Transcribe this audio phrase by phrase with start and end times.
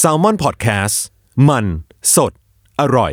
[0.00, 0.96] s a l ม o n PODCAST
[1.48, 1.64] มัน
[2.14, 2.32] สด
[2.80, 3.12] อร่อย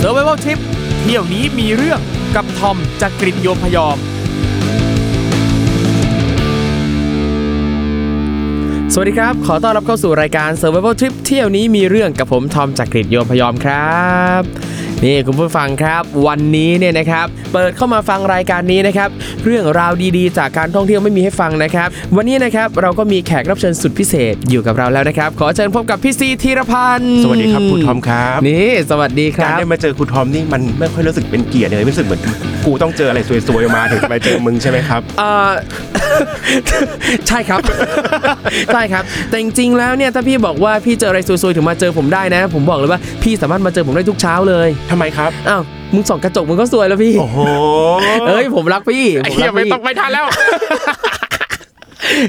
[0.00, 0.58] s u r v i v a l Trip
[1.00, 2.00] เที่ยวนี้มีเรื่อง
[2.34, 3.96] กับทอมจากกริฑโยมพยอม
[8.94, 14.08] สวัสดีครับ ขอต้อนรับเข้าสู่รายการ Survival Trip เที่ยวนี้มีเรื่องกับผมทอมจากกริฑโยมพยอมครั
[14.40, 14.42] บ
[15.04, 19.08] นี่คุณผู้ฟังครับวันนี้เนี่ยนะครับเปิดเข้ามาฟังรายการนี้นะครับ
[19.44, 32.20] เรื่องราวดีๆ จากการท่องเที่ยวไม่มีให้ฟังนะครับ วันนี้นะครับเราก็มีแขกรับเชิญสุดพิเศษอยู่กับเราแล้วนะครับ ขอเชิญพบกับพี่ซีธีรพันธ์สวัสดีครับครูทอมครับนี่สวัสดีคการรับ ได้มาเจอครูทอมนี่มันไม่ค่อยรู้สึกเป็นเกียรติเลยรู้สึกเหมือน
[32.66, 35.50] กูต้องเจออะไรซวยๆมาถึงจะไปเจอมึงใช่ไหมครับ เอ่อ
[37.28, 37.60] ใช่ครับ
[38.72, 45.62] ใช่ครับ แต่จริงๆแล้วเนี่ยถ้าพี่บอกว่าพี่เจออะไรซวยๆถึงมาเจอผมได้นะ ผมบอกเลยว่าพี่สามารถมาเจอผมได้ทุกเช้าเลยทำไมครับอ้าว
[45.94, 47.38] มึงส่องกระจกมึงก็สวยแล้วพี่โอ้โห
[48.28, 50.26] เอ้ยผมรักพี่ไอ้ผมเหี้รัยกไม่พี่ต้องไปทันแล้ว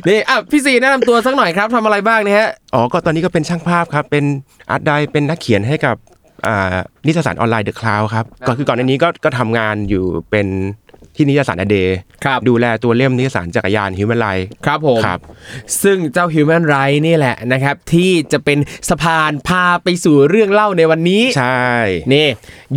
[0.07, 4.25] นี่อะพี่ซีแนะนำตัวสักหน่อยครับทำอะไรบ้างเนี่ยฮะอ๋อก็ตอนนี้ก็เป็นช่างภาพครับ เป็น
[4.69, 5.95] อาร์ตไดเป็นนักเขียนให้กับ
[6.47, 10.47] อ่านิตยสารออนไลน์เดอะคลาวครับก็คือก่อนในนี้ก็ก็ทำงานอยู่เป็น
[11.15, 14.27] ที่นิตยสารอเดย์ครับดูแลตัวเล่มนิตยสารจักรยาน Human Ride
[14.65, 15.19] ครับผมครับ
[15.83, 18.57] ซึ่งเจ้า Human Ride นี่แหละนะครับ ที่จะเป็น
[18.89, 21.65] สะพานพาไปสู่เรื่องเล่าในวันนี้ใช่
[22.13, 22.27] นี่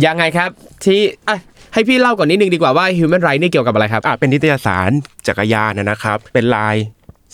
[0.05, 0.49] ยังไงครับ
[0.85, 1.37] ที่อะ
[1.73, 4.89] ให้พี่เล่าก่อนนิดนึงดีกว่าว่า Human Ride นี่เกี่ยวกับอะไรครับอะเป็นนิตยสาร
[5.27, 6.75] จักรยานนะนะครับ เป็นราย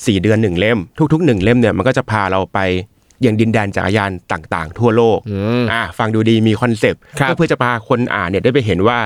[0.05, 0.79] สี่เดือนหนึ่งเล่ม
[1.13, 2.59] ทุกๆหนึ่งเล่มเนี่ยมันก็จะพาเราไป
[3.25, 5.17] ยังดินแดนจักรยานต่างๆ ทั่วโลก
[5.61, 8.97] มอะฟังดูดีมีคอนเซปต์ครับก็เพื่อจะพาคนอ่านเนี่ยได้ไปเห็นว่า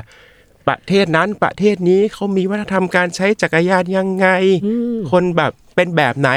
[0.67, 4.27] ประเทศนั้นประเทศนี้เขามีวัฒนธรรมการใช้จักรยานยังไง
[5.11, 6.29] คนแบบ เป็นแบบไหน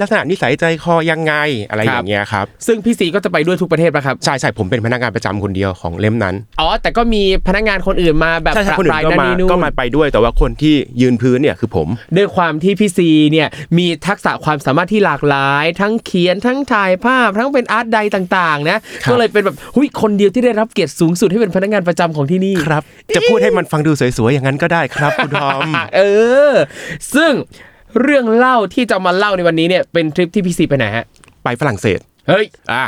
[0.00, 1.34] ลักษณะนิสัยใจคอยังไง
[1.68, 22.82] อะไรอย่างเงี้ยครับซึ่งพี่สีก็จะไปด้วยทุกประเทศป่ะครับใช่ใช่ผมเป็นพนักงานประจำคนเดียวของเล่มนั้นอ๋อแต่ก็มีพนักงานคนอื่นมาแบบใช่ใช่คนอื่ปรายนก็นั่นมานี่นู่นก็มาไปด้วยแต่ว่าคนที่ยืนพื้นเนี่ยคือผม ด้วยความที่พี่ซีเนี่ยมีทักษะความสามารถที่หลากหลาย ทั้งเขียนทั้งถ่ายภาพทั้งเป็นอาร์ตใดต่างๆนะครับก็เลยเป็นแบบหุยคนเดียวที่ได้รับเกียรติสูงสุดให้เป็นพนักงานประจำของที่นี่ครับ
[23.16, 26.00] จะพูดให้มันฟังดูสวยๆอย่างนั้นก็ได้ครับคุณทอมเอ
[26.50, 26.52] อ
[27.14, 27.32] ซึ่ง
[28.02, 31.04] เรื่องเล่าที่จะมาเล่าในวันนี้เนี่ยเป็นทริปที่พี่ซีไปไหนฮะ
[31.44, 32.84] ไปฝรั่งเศส เฮ้ย อะ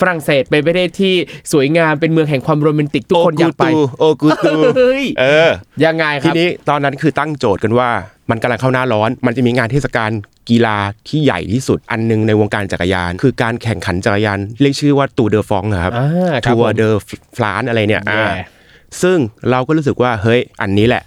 [0.00, 1.14] ฝรั่งเศสเป็นประเทศที่
[1.52, 3.66] สวยงามเป็นเมืองแห่งความโรแมนติกทุกคนอยากไป
[3.98, 5.50] โอกูตูเฮ้ยเออ
[5.84, 7.90] ยังไงคทีรับ นี้ตอนนั้นคือตั้งโจทย์กันว่า
[8.30, 10.10] มันกำลังเข้าหน้าร้อน มันจะมีงานเทศกาล
[10.50, 10.76] กีฬา
[11.08, 16.88] ที่ใหญ่ที่สุด อันหนึ่งในวงการจักรยาน คือการแข่งขันจักรยาน เรียกชื่อว่าตูร์เดอฟรองซ์ครับอ่าครับทัวร์เดอ
[17.36, 18.44] ฟรานซ์อะไรเนี่ยอ่าแย่
[19.02, 19.18] ซึ่ง
[19.50, 21.02] เราก็รู้สึกว่าเฮ้ยอันนี้แหละ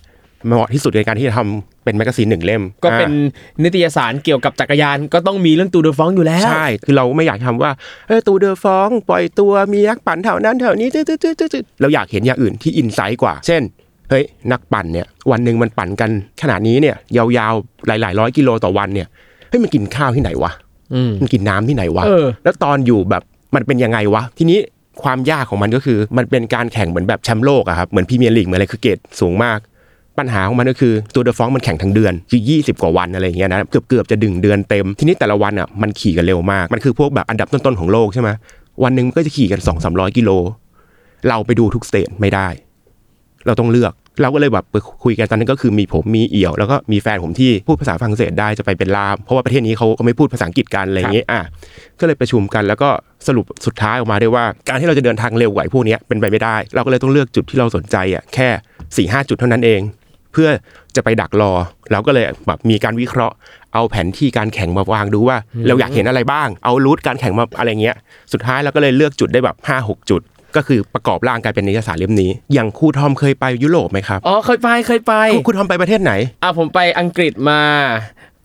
[0.45, 7.71] เหมาะที่สุดในการที่จะทำเป็น magazine หนึ่งเล่ม ก็เป็นอ่านิตยสารเกี่ยวกับจักรยานก็ต้องมีเรื่องตูร์เดอฟรองซ์อยู่แล้ว ใช่ คือเราไม่อยากทำว่า
[8.07, 13.61] เออตูร์เดอฟรองซ์ ปล่อยตัวมีนักปั่นแถวนั้นแถวนี้จืดจืดจืดจืดเราอยากเห็นอย่างอื่นที่ insight กว่า เช่น
[14.09, 16.09] เฮ้ยนักปั่นเนี่ยวันหนึ่งมันปั่นกัน
[16.41, 19.07] ขนาดนี้เนี่ยยาวๆหลายๆร้อยกิโลต่อวันเนี่ย
[19.49, 20.51] เฮ้ยมันกินข้าวที่ไหนวะ
[20.93, 23.23] อืมมันกินน้ำที่ไหนวะเออแล้วตอนอยู่แบบ
[23.55, 24.59] มันเป็นยังไงวะทีนี้
[25.03, 29.59] ความยากของมันก็คือมันเป็นการแข่งเหมือนแบบแชมป์โลกอะครับเหมือนพรีเมียร์ลีกเหมือนอะไรคือเกรดสูงมาก
[30.19, 38.29] ปัญหาของมันก็คือตูร์เดอฟรองซ์มันแข่งทั้งเดือนคือ 20 กว่าวันอะไรอย่างเงี้ยนะเกือบเกือบๆจะถึงเดือนเต็มทีนี้แต่ละวันอะมันขี่กันเร็วมาก มันคือพวกแบบอันดับต้นๆของโลกใช่ไหม
[38.83, 40.29] วันหนึ่งมันก็จะขี่กัน2 3 0 0กิโล
[41.27, 42.47] เราไปดูทุก stage ไม่ได้
[43.45, 51.41] เราต้องเลือกเราก็เลยแบบไปคุยกันตอนนั้นก็คือมีผมมีเอี่ยว แล้วก็มีแฟนผมที่พูดภาษาฝรั่งเศสได้จะไปเป็นล่าม เพราะว่าประเทศนี้เขาก็ไม่พูดภาษาอังกฤษกันอะไรอย่างเงี้ยอะ
[51.99, 52.89] ก็เลยประชุมกันแล้วก็
[53.27, 59.81] สรุปสุดท้ายออกมาได้ว่า การที่เราจะเดินทางเร็วกว่าไอ้พวกเนี้ยเป็นไปไม่ได้ เราก็เลยต้องเลือกจุดที่เราสนใจอะแค่4ี่ห้าจุดเท่านั้นเอง
[60.33, 60.49] เพื่อ
[60.95, 61.51] จะไปดักรอ
[61.91, 63.35] เราก็เลยแบบมีการวิเคราะห์
[63.73, 65.37] เอาแผนที่การแข่งมาวางดูว่า
[65.67, 67.95] เราอยากเห็นอะไรบ้าง เอารูทการแข่งมาอะไรเงี้ย
[68.33, 70.21] สุดท้ายเราก็เลยเลือกจุดได้แบบ5้าหจุด
[70.55, 76.13] ก็คือประกอบร่างกลายเป็นนิตยสารเล่มนี้ อย่างครูทอมเคยไปยุโรปไหมครับอ๋อเคยไปเคยไปครูครูทอมไปประเทศไหน
[76.43, 77.61] อะผมไปอังกฤษมา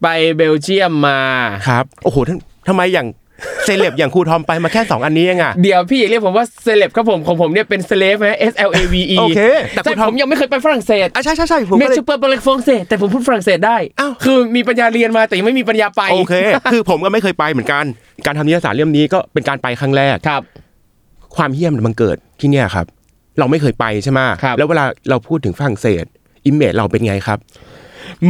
[0.02, 1.20] ไปเบลเยียมมา
[1.68, 2.38] ครับโอ้โหท่าน
[2.68, 3.06] ทำไมอย่าง
[3.64, 9.40] เซเลบอย่างครูทอมไปมาแค่ 2 อันนี้เองอะเดี๋ยวพี่อย่าเรียกผมว่าเซเลบครับผมของผมเนี่ยเป็นเซเลบนะ S L A V E โอเค
[9.70, 16.34] แต่แต่คุณทอมผมยังไม่เคยไปฝรั่งเศสอะใช่ใช่ใช่ผมเมก็เลยชูเปอร์บอลฟองเศสแต่ผมพูดฝรั่งเศสได้อ้าวคือมีปัญญาเรียนมาแต่ยังไม่มีปัญญาไปโอเค
[16.72, 17.84] คือผมก็ไม่เคยไปเหมือนกัน
[18.26, 20.42] การทำนิตยสารเล่มนี้ก็เป็นการไปครั้งแรกครับ
[21.36, 22.86] ความเหี้ยมันเกิดที่เนี่ยครับ
[23.38, 26.04] เราไม่เคยไปใช่ไหมครับแล้วเวลาเราพูดถึงฝรั่งเศส
[26.46, 27.38] image เราเป็นไงครับ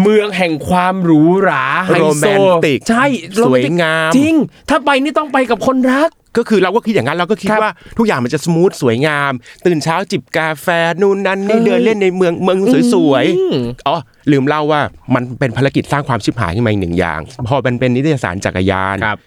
[0.01, 3.05] เมืองแห่งความหรูหราไฮโซโรโซแมนติกใช่
[3.37, 4.35] สวยโรแมนติกงาม จริง
[4.69, 9.33] ถ้าไปนี่ต้องไปกับคนรัก ก็คือเราก็คิดอย่างนั้นเราก็คิดครับว่าทุกอย่างมันจะ smooth สวยงาม
[9.67, 10.67] ตื่นเช้าจิบกาแฟ
[11.01, 12.59] นู่นนั่นนี่เออเดินเล่นในเมืองเมือง
[12.95, 13.97] สวยอืมๆอ๋อ
[14.31, 14.81] ลืมเล่าว่า
[15.15, 19.19] มันเป็นภารกิจสร้างความชิบหายขึ้นมาอีกหนึ่งอย่าง พอมันเป็นนิตยสารจักรยาน ครับ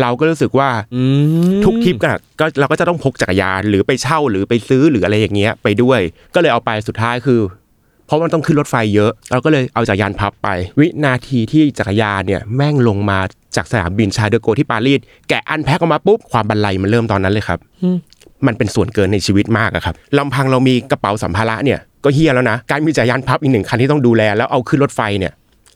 [0.00, 1.02] เราก็รู้สึกว่าอื
[1.58, 6.00] มทุกทริปอะก็เราก็จะต้องพกจักรยานหรือไปเช่าหรือไปซื้อหรืออะไรอย่างเงี้ยไปด้วย
[6.34, 7.40] ก็เลยเอาไปสุดท้ายคือ
[8.06, 10.48] เพราะมันต้องขึ้นรถไฟเยอะ เราก็เลยเอาจักรยานพับไป
[10.78, 13.18] วินาทีที่จักรยานเนี่ยแม่งลงมา
[13.56, 17.58] จากสนามบินชาร์ลเดอโกที่ปารีสแกะอันแพ็คออกมาปุ๊บความบันไลมันเริ่มตอนนั้นเลยครับ
[18.46, 25.32] มันเป็นส่วนเกินในชีวิตมากอะครับลำพังเรามีกระเป๋าสัมภาระเนี่ยก็เฮี้ยแล้วนะการมีจักรยานพับอีกหนึ่งคันที่ต้องดูแลแล้วเอาขึ้นรถไฟเนี่ย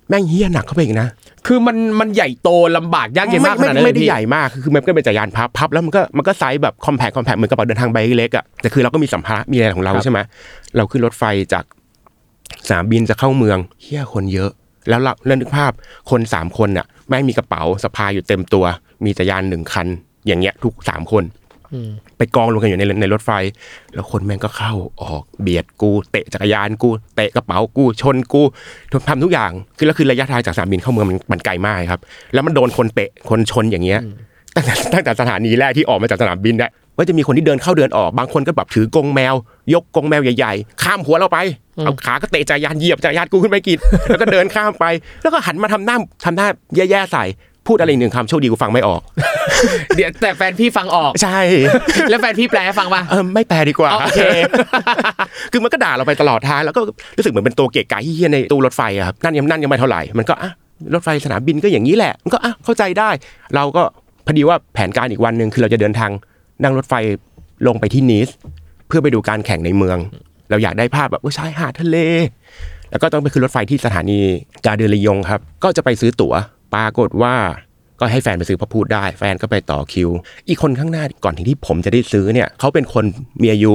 [0.09, 1.09] แม่งเฮี้ยหนักเข้าไปอีกนะ
[1.47, 10.19] คือมันมันใหญ่โตลำบากยากเย็นมากขไม่นาดนั้นไม่เลยได้พี่ใหญ่มากคือคือมันก็เป็นจักรยานพับพับแล้วมันก็มันก็ไซส์แบบคอมแพคคอมแพคเหมือนกระเป๋าเดินทางใบเล็กอะแต่คือเราก็มีสัมภาระมีอะไรของเราใช่ไหม
[10.77, 11.65] เราขึ้นรถไฟจาก
[12.67, 14.51] สนามบินจะเข้าเมืองเฮี้ยคนเยอะ
[14.89, 15.73] แล้วเราเล่นนึกภาพ
[16.11, 18.65] คนสามคนน่ะแม่งมีกระเป๋าสะพายอยู่เต็มตัว
[19.05, 19.87] มีจักรยานหนึ่งคัน
[20.27, 21.25] อย่างเงี้ยทุกสามคน
[22.17, 23.31] ไปกองรวมกันอยู่ในในรถไฟ
[23.95, 28.43] แล้วคนแม่งก็เข้าออกเบียดกูเตะจักรยานกูเตะกระเป๋ากูชนกู
[29.09, 32.01] ทำทุกอย่างคือแล้วคือระยะทางจากสนามบินเข้าเมืองมันมันไกลมากครับ
[32.35, 34.01] แล้วมันโดนคนเตะคนชนอย่างเงี้ย
[34.55, 39.35] ตั้งแต่ตั้งแต่สถานีแรกที่ออกมาจากสนามบินเนี่ยก็จะมีคนที่เดินเข้าเดินออกบางคนก็แบบถือกรงแมว
[39.75, 41.39] ยกกรงแมวใหญ่ๆ ข้ามหัวเราไป
[41.85, 43.79] เอาขาก็เตะจักรยานเหยียบจักรยานกูขึ้นไปกิน
[44.09, 44.85] แล้วก็เดินข้ามไป
[45.23, 47.25] แล้วก็หันมาทำหน้าทำหน้าแย่ๆใส่
[47.69, 49.01] พูดอะไรหนึ่งคำโชคดีกูฟังไม่ออก
[49.97, 51.39] เดี๋ยวแต่แฟนพี่ฟังออกใช่
[52.11, 54.21] แล้วแฟนพี่แปลให้ฟังป่ะเออไม่แปลดีกว่าอ๋อโอเค
[55.53, 56.81] คือมันก็ด่าเราไปตลอดทางแล้วก็
[57.17, 60.51] รู้สึกเหมือนเป็นตัวเกะกะเฮี้ยๆในตู้รถไฟอะครับนั่นยังนั่นยังไม่เท่าไหร่มันก็อะ
[60.95, 63.11] รถไฟสนามบินก็อย่างนี้แหละมันก็อะเข้าใจได้
[63.55, 63.83] เราก็
[64.27, 66.11] พอดีว่าแผนการอีกวันหนึ่งคือเราจะเดินทาง
[66.63, 66.95] นั่งรถไฟ
[67.67, 68.29] ลงไปที่นีส
[68.91, 69.99] เพื่อไปดูการแข่งในเมือง
[70.51, 71.97] เราอยากได้ภาพแบบว่าชายหาดทะเล
[72.91, 74.21] แล้วก็ต้องไปขึ้นรถไฟที่สถานี
[74.67, 76.35] กาเดลยงครับ ก็จะไปซื้อตั๋ว
[76.75, 77.35] ปรากฏว่า
[78.01, 80.09] ก็ให้แฟนไปซื้อพราพูดได้ แฟนก็ไปต่อคิว
[80.49, 83.05] อีกคนข้างหน้าก่อนที่ผมจะได้ซื้อเนี่ยเขาเป็นคน
[83.43, 83.75] มีอายุ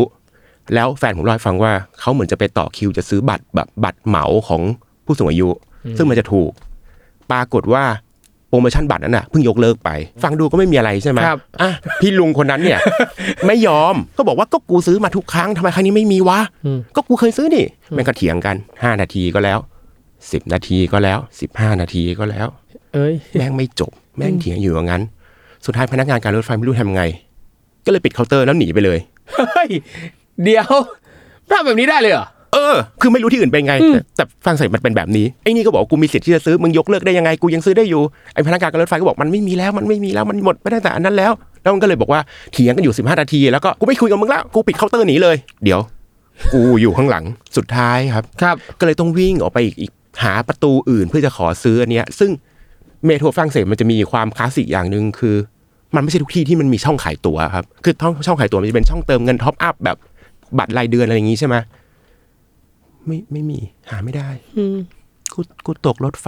[0.73, 4.61] แล้วแฟนผมเล่าให้ฟังว่าเขาเหมือนจะไปต่อคิว จะซื้อบัตรแบบบัตรเหมาของ
[5.06, 5.50] ผู้สูงอายุ
[5.97, 6.51] ซึ่งมันจะถูก
[7.31, 7.83] ปรากฏว่า
[8.57, 9.90] รโมชั่นบัตรนั้นน่ะเพิ่งยกเลิกไป
[10.24, 11.72] ฟังดูก็ไม่มีอะไรใช่ไหมครับอะ
[12.02, 12.80] พี่ลุงคนนั้นเนี่ย
[13.48, 16.40] ไม่ยอมก็บอกว่าก็กูซื้อมาทุกครั้งทำไมครั้งนี้ไม่มีวะ
[16.96, 19.60] ก็กูเคยซื้อนี่แม่งก็เถียงกันห้านาทีก็แล้ว
[20.31, 22.48] สิบนาทีก็แล้วสิบห้านาทีก็แล้ว
[22.94, 25.02] เอ้ยแม่งไม่จบ แม่งเถียงอยู่อย่างนั้น
[25.66, 27.04] สุดท้ายพนักงานการรถไฟไม่รู้ทำไง
[27.86, 29.00] ก็เลยปิดเคาน์เตอร์แล้วหนีไปเลย
[29.34, 29.69] เฮ้ย
[30.44, 30.69] เดี๋ยว
[31.50, 38.02] ทำแบบนี้ได้เลยเหรอ เออ คือไม่รู้ที่อื่นเป็นไงแต่แต่ฝรั่งเศสมันเป็นแบบนี้ไอ้นี่ก็บอกว่ากูมีสิทธิ์ที่จะซื้อมึงยกเลิกได้ยังไงกูยังซื้อได้อยู่
[38.34, 41.31] ไอ้พนักงานการรถไฟก็บอกมันไม่มีแล้วมันไม่มีแล้วมันหมดไปตั้งแต่อันนั้นแล้ว
[41.62, 42.22] แล้วมันก็เลยบอกว่า
[42.54, 45.80] เถียงกันอยู่15นาทีแล้วก็กูไม่คุยกับมึงแล้วกูปิดเคาน์เตอร์หนีเลย เดี๋ยว
[46.54, 47.24] กูอยู่ข้างหลัง
[47.57, 49.92] สุดท้ายครับครับก็เลยต้องวิ่งออกไปอีกอีก
[50.24, 52.31] หาประตูอื่นเพื่อจะขอซื้ออันเนี้ย ซึ่ง
[53.06, 55.36] metro ฝรั่งเศสมันจะมีความคลาสสิกอย่างหนึ่งคือ
[55.96, 59.98] มันไม่ใช่ทุกที่ที่มันมีช่องขายตั๋วครับคือช่องช่องขายตั๋วมันจะเป็นช่องเติมเงิน top up แบบ
[60.57, 61.56] บัตรรายเดือนอะไรอย่างงี้ใช่ไหม
[63.07, 63.60] ไม่ไม่มี
[63.90, 64.30] หาไม่ได้
[65.34, 66.28] กูกูตกรถไฟ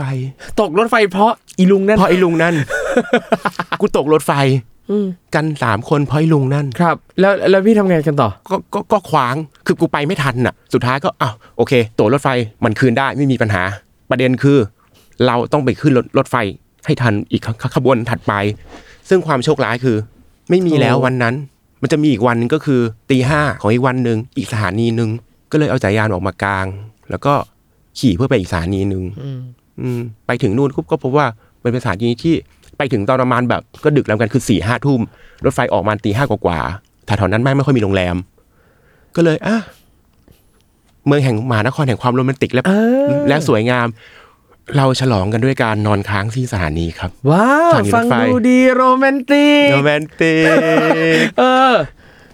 [0.61, 2.55] ตกรถไฟเพราะอีลุงนั่นเพราะไอ้ลุงนั่น
[3.81, 4.33] กูตกรถไฟ
[5.35, 9.35] กันสามคนเพราะไอ้ลุงนั่นครับ แล้วแล้วพี่ทำไงกันต่อ ก็ก็ก็ขวาง
[9.65, 12.29] คือกูไปไม่ทันน่ะ สุดท้ายก็อ้าวโอเค ตั๋วรถไฟ
[12.63, 13.63] มันคืนได้ไม่มีปัญหา
[14.09, 14.57] ประเด็นคือ
[15.25, 16.35] เราต้องไปขึ้นรถรถไฟ
[16.85, 18.33] ให้ทันอีกขขบวนถัดไป
[19.09, 19.97] ซึ่งความโชคร้ายคือ
[20.49, 21.35] ไม่มีแล้วโอ้วันนั้น
[21.81, 25.09] มันจะมีอีกวันหนึงก็คือตีห้าของอีกวันหนึ่งอีกสถานีหนึ่ง
[25.51, 26.65] ก็เลยเอาจักรยานออกมากลาง
[27.09, 27.33] แล้วก็
[27.99, 29.03] ขี่เพื่อไปอีกสถานีหนึ่ง
[29.81, 31.25] อืมไปถึงนู่นก็ก็พบว่า
[31.63, 32.35] มันเป็นสถานีที่
[32.77, 35.01] ไปถึงตอนประมาณแบบก็ดึกแล้วกันคือสี่ห้าทุ่ม
[35.45, 38.15] รถไฟออกมาตีห้ากว่าๆแถวๆนั้นแม่งไม่ค่อยมีโรงแรม
[39.15, 39.57] ก็เลยอะ
[41.05, 42.73] เมืองแห่งมหานครแห่งความโรแมนติกและเอ
[43.05, 43.87] อและสวยงาม
[44.77, 50.45] เราฉลองกันด้วยการนอนค้างที่สถานีครับ ว้าวสถานีรถไฟฟังดูดีโรแมนติกโรแมนติก
[51.39, 51.73] เออ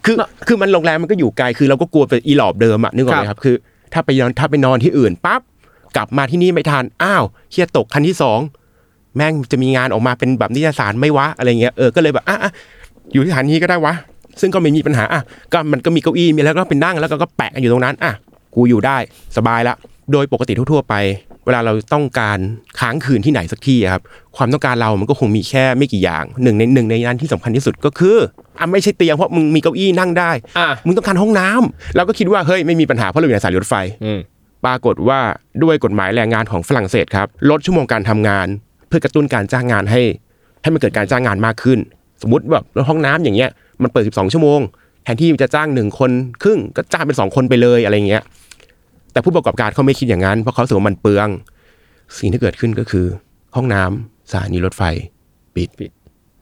[0.06, 0.16] คือ
[0.48, 3.56] คือมันโรงแรมมันก็อยู่ไกลคือเราก็กลัวไปอีหลอบเดิมอะนึกออกไหมครับคือ
[3.94, 5.42] ถ้าไปนอนถ้าไปนอนที่อื่นปั๊บ
[5.96, 8.40] กลับมาที่นี่ไม่ทันอ้าวเฮียตกคันที่สอง
[9.16, 12.52] แม่งจะมีงานออกมาเป็นแบบนิตยสารไหม่วะอะไรเงี้ยเออก็เลยแบบอะอะ
[13.14, 13.94] อยู่ที่สถานีก็ได้วะ
[14.42, 15.22] ซึ่งก็ไม่มีปัญหาอะ
[15.54, 18.14] ก็มันก็มีเก้าอี้มีแล้วก็เป็นนั่งแล้วก็ก็แปะกันอยู่ตรงนั้นอะ
[18.56, 18.98] กูอยู่ได้
[19.38, 19.76] สบายละ
[20.12, 20.94] โดยปกติทั่วๆไป
[21.46, 22.40] เวลาเราต้องการ
[22.80, 24.02] ค้างคืนที่ไหนสักที่อะครับ
[24.38, 28.18] ความต้องการเรามันก็คงมีแค่ไม่กี่อย่างหนึ่งในหนึ่งในนั้นที่สำคัญที่สุดก็คือ
[28.60, 34.20] อะไม่ใช่เตียงเพราะมึงมีเก้าอี้นั่งได้อะมึงต้องการห้องน้ำเราก็คิดว่าเฮ้ยไม่มีปัญหาเพราะเราอยู่ในสายรถไฟอืม
[34.66, 35.20] ปรากฏว่า
[35.64, 38.48] ด้วยกฎหมายแรงงานของฝรั่งเศสครับลดชั่วโมงการทำงาน
[38.88, 40.02] เพื่อกระตุ้นการจ้างงานให้
[40.62, 41.80] ให้มันเกิดการจ้างงานมากขึ้น
[42.22, 43.50] สมมติแบบห้องน้ำอย่างเงี้ย
[43.82, 44.60] มันเปิด 12 ชั่วโมง
[45.04, 46.12] แทนที่จะจ้างหนึ่งคน
[46.44, 48.24] ครึ่งก็จ้างเป็นสองคนไปเลยอะไรเงี้ย
[49.14, 51.28] แต่ผู้ประกอบการเขาไม่คิดอย่างนั้น เพราะเขารู้สึกว่ามันเปลือง
[52.18, 53.06] สิ่งที่เกิดขึ้นก็คือ
[53.56, 54.84] ห้องน้ำสถานีรถไฟ
[55.56, 55.92] ปิดปิด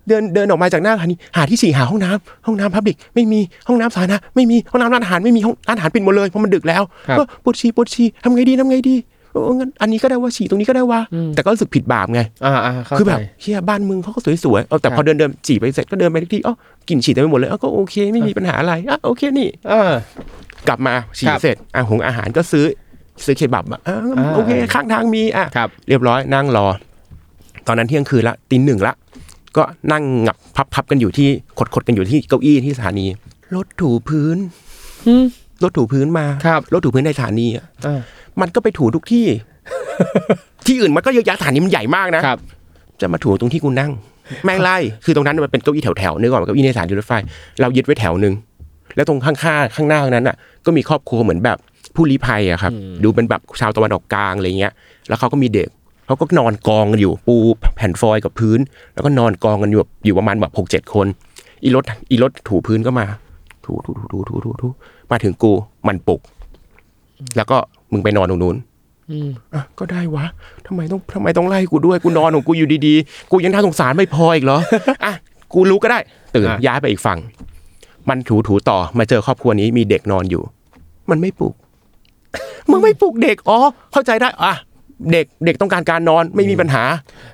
[0.08, 8.96] เดินเดินออกมาจากหน้าสถานีหาที่สี่หาห้องน้ำห้องน้ำพับลิกไม่มีห้องน้ำสาธารณะไม่มีห้องน้ำร้านอาหารไม่มีห้องร้านอาหารปิดหมดเลยเพราะมันดึกแล้วครับก็ปวดฉี่ปวดฉี่ทำไงดีทำไงดี
[9.32, 11.00] โอ้งั้นอันนี้ก็ได้ว่าฉี่ตรงนี้ก็ได้ว่า
[11.36, 16.56] แต่ก็รู้สึกผิดบาปไงอ่าอ่าเข้าคือแบบใจเฮียบ้านมึงเขาก็สวยๆเออแต่ครับพอเดินเดินจีบไปเสร็จก็เดินไปที่อ๋อ
[16.90, 19.92] กลิ่นฉี่เต็มไปหมดเลยอ๋อก็โอเคไม่มีปัญหาอะไรอะโอเคนี่อ่า
[20.68, 22.66] กลับมาฉี่ครับเสร็จอะหงอาหารก็ซื้อ
[23.26, 26.66] ซื้อเคบับอะอะอ่าโอเคข้างทางมีอะครับเรียบร้อยนั่งรอ
[27.68, 28.94] ตอนนั้นเที่ยงคืนละตีหนึ่งละ
[29.58, 30.38] ก็นั่งงับ
[30.74, 33.06] พับๆกันอยู่ที่ขดๆกันอยู่ที่เก้าอี้ที่สถานี
[33.56, 34.38] รถถูพื้น
[35.08, 35.26] อืม
[35.64, 38.00] รถถูพื้นมาครับรถถูพื้นในสถานีอะอ่า
[38.42, 39.26] มันก็ไปถูทุกที่
[40.66, 42.40] ที่อื่นมันก็เยอะแยะสถานีมันใหญ่มากนะครับ
[43.02, 43.92] จะมาถูตรงที่กูนั่ง
[44.46, 47.14] แม่งไล่คือตรงนั้นมันเป็นเก้าอี้แถวๆนึกออกไหมเก้าอี้ในสถานีรถไฟ
[47.62, 48.34] เรายึดไว้แถวหนึ่ง
[48.96, 51.58] แล้วตรงข้างๆข้างหน้าตรงนั้นอะ ก็มีครอบครัวเหมือนแบบ
[51.96, 52.72] ผู้ลี้ภัยอะครับ
[53.04, 54.74] ดูเป็นแบบชาวตะวันออกกลางอะไรเงี้ย
[55.08, 55.70] แล้วเขาก็มีเด็ก
[56.06, 57.36] เขาก็นอนกองกันอยู่ ปู
[57.76, 58.60] แผ่นฟอยล์กับพื้น
[58.94, 61.08] แล้วก็นอนกองกันอยู่แบบอยู่ประมาณแบบหกเจ็ดคน
[61.64, 63.06] อีรถอีรถถูพื้นก็มา
[63.66, 64.68] ถูถูถูถูถูถูถู
[65.12, 65.54] มาถึงกู
[65.88, 66.22] มันปลุก
[67.38, 67.58] แล้วก็
[67.92, 68.56] มึงไปนอนตรงนู้น
[69.10, 70.26] อืมอะก็ได้วะ
[70.68, 74.60] ทำไมต้องทำไมต้องไล่กูด้วยกูนอนของกูอยู่ดีๆ กูยังน่าสงสารไม่พออีกเหรอ
[75.06, 75.14] อะ
[75.54, 76.00] กูรู้ก็ได้
[76.36, 77.20] ตื่นอะย้ายไปอีกฝั่ง
[78.10, 80.44] มันถูถูต่อมาเจอครอบครัวนี้มีเด็กนอนอยู่
[81.10, 81.54] มันไม่ปลุก
[82.70, 83.58] มึงไม่ปลุกเด็กอ๋อ
[83.92, 84.54] เข้าใจได้อะ
[85.12, 86.84] เด็กเด็กต้องการการนอนไม่มีปัญหา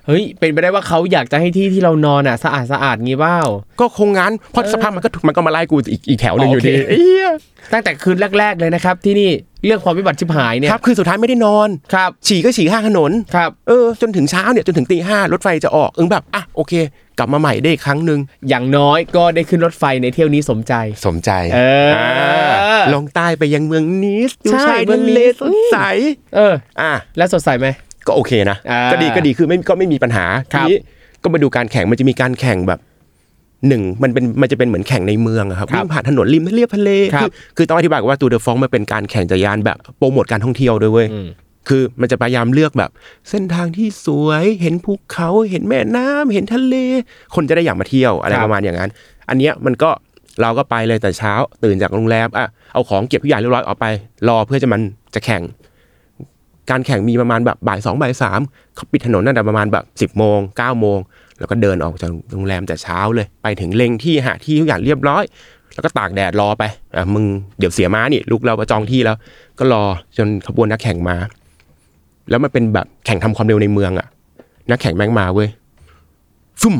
[0.07, 3.39] เฮ้ย เป็นไปได้ว่าเขาอยากจะให้ที่ที่เรานอนอะ สะอาดสะอาดงี้เปล่า
[3.79, 7.29] ก็คงงั้นเพราะสภาพมันก็มันก็มาไล่กูอีกอีกแถวหนึ่งอยู่ดีโอเคเอี้ย
[7.73, 9.31] ตั้งแต่คืนแรก ๆเลยนะครับ ที่นี่
[9.67, 16.73] เรื่องความวิบัติชิบหายเนี่ยครับคือสุดท้ายไม่ได้นอนครับฉี่ก็ฉี่ข้างถนนครับเออจนถึงเช้าเนี่ยจนถึงตีห้ารถไฟจะออกเออแบบอะโอเค
[17.17, 18.19] กลับมาใหม่ได้อีกครั้งหนึ่ง
[18.49, 20.73] อย่างน้อยก็ได้ขึ้นรถไฟในเที่ยวนี้สมใจ
[21.05, 25.77] สมใจเอออ่าลงใต้ไปยังเมืองนิสดูใช่ชายเมืทะองเลนิสสดใส
[26.35, 27.67] เอออะแล้วสดใสไหม
[28.07, 30.77] ก็โอเคนะอ่าก็ดีก็ดีคือไม่ก็ไม่มีปัญหาครัทีบนี้
[31.23, 32.79] ก็มาดูการแข่งมันจะมีการแข่งแบบ
[33.67, 41.27] หนึ่งมันเป็นมันจะเป็นเหมือนแข่งในเมืองอะครับครับวิ่งผ่านถนนริมเรียบทะเลครับอคือต้องอธิบายก่อนว่าตูเดอฟองมันเป็นการแข่งจักรยานแบบโปรโมทการท่องเที่ยวด้วยเว้ยอืม
[41.67, 42.91] คือมันจะพยายามเลือกแบบ
[43.29, 46.75] เส้นทางที่สวยเห็นภูเขาเห็นแม่น้ำเห็นทะเล
[47.35, 48.89] คนจะได้อยากมาเที่ยวอะไรครับประมาณอย่างนั้น
[49.29, 49.89] อันเนี้ยมันก็
[50.41, 51.33] เราก็ไปเลยแต่เช้า
[51.63, 53.85] ตื่นจากโรงแรมอะเอาของเก็บทุกอย่างเรียบร้อยออกไป
[54.27, 54.81] รอเพื่อจะมัน
[55.15, 55.43] จะแข่ง
[56.69, 58.39] การแข่งมีประมาณแบบบ่ายสองบ่ายสาม
[58.75, 60.99] เขาปิดถนนตั้งแต่ประมาณแบบสิบโมงเก้าโมง
[61.39, 65.23] แล้วก็เดินออกจากโรงแรมแต่เช้าเลย ไปถึงเล็งที่หาที่ทุกอย่างเรียบร้อย
[65.73, 66.63] แล้วก็ตากแดดรอไป
[66.95, 67.25] อะมึง
[67.59, 69.17] เดี๋ยวเสียม้านี่ลูกเราประจองที่แล้ว
[69.59, 69.83] ก็รอ
[70.17, 71.15] จนขบวนนักแข่งมา
[72.29, 74.07] แล้วมันเป็นแบบแข่งทำความเร็วในเมืองอะ
[74.71, 75.49] นักแข่งแม่งมาเว้ย
[76.61, 76.75] ฟึ่ม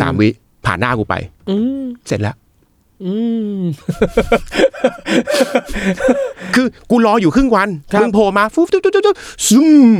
[0.00, 0.28] สามวิ
[0.64, 1.14] ผ่านหน้ากูไป
[1.50, 2.36] อืมเสร็จแล้ว
[3.04, 3.14] อื
[3.58, 3.62] ม
[6.54, 9.16] คือกูรออยู่ครึ่งวันครับมึงโผล่มาฟุ๊บจุ๊บจุ๊บจุ๊บ
[9.48, 9.90] ซึม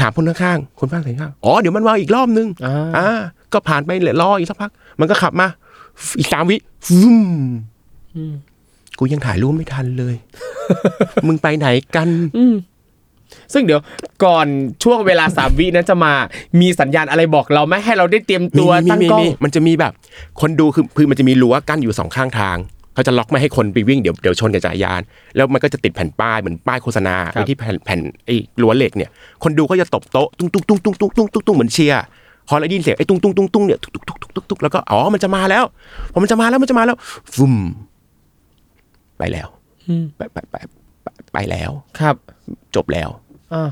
[0.00, 3.08] ถามคนข้างๆคนข้างข้างๆอ๋อเดี๋ยวมันมาอีกรอบนึงอ่าอ่า
[3.52, 5.48] ก็ผ่านไปเลยรออีกสักพัก มันก็ขับมา
[6.18, 7.18] อีกสามวิฟึ่ม
[8.98, 10.14] กูยังถ่ายรูปไม่ทันเลย
[11.26, 12.08] มึงไปไหนกัน
[13.52, 13.80] ซึ่งเดี๋ยว
[14.24, 14.46] ก่อน
[14.84, 16.12] ช่วงเวลาสามวินั้นจะมา
[16.60, 19.92] มีสัญญาณอะไรบอกเราไหมให้เราได้เตรียมตัวมีตั้งมีกล้องมีมันจะมีแบบ
[20.40, 22.56] คนดูคือคือมันจะมีรั้วกั้นอยู่สองข้างทาง
[22.96, 25.00] เขาจะล็อกไม่ให้คนไปวิ่งเดี๋ยวเดี๋ยวชนกับจักรยาน
[25.36, 29.10] แล้วมันก็จะติดแผ่นป้ายเหมือนป้ายโฆษณาครับไว้ที่แผ่นแผ่นไอ้รั้วเหล็กเนี่ย
[29.42, 32.02] คนดูก็จะตบโต๊ะตุ้งตุ้งตุ้งตุ้งตุ้งตุ้งตุ้งตุ้งเหมือนเชียร์
[32.48, 35.64] พอเราได้ยินเสียงไอ้ตุ้งตุ้งตุ้งตุ้งเนี่ยตุ้งตุ้งตุ้งตุ้งตุ้งตุ้งแล้วก็อ๋อมันจะมาแล้ว
[36.12, 36.96] พอมันจะมาแล้วมันจะมาแล้ว
[37.34, 37.54] ฟุ่ม
[39.18, 39.48] ไปแล้ว
[40.16, 40.56] ไปไปไป
[41.02, 42.14] ไปไปแล้วครับ
[42.76, 43.08] จบแล้ว
[43.54, 43.70] อ่า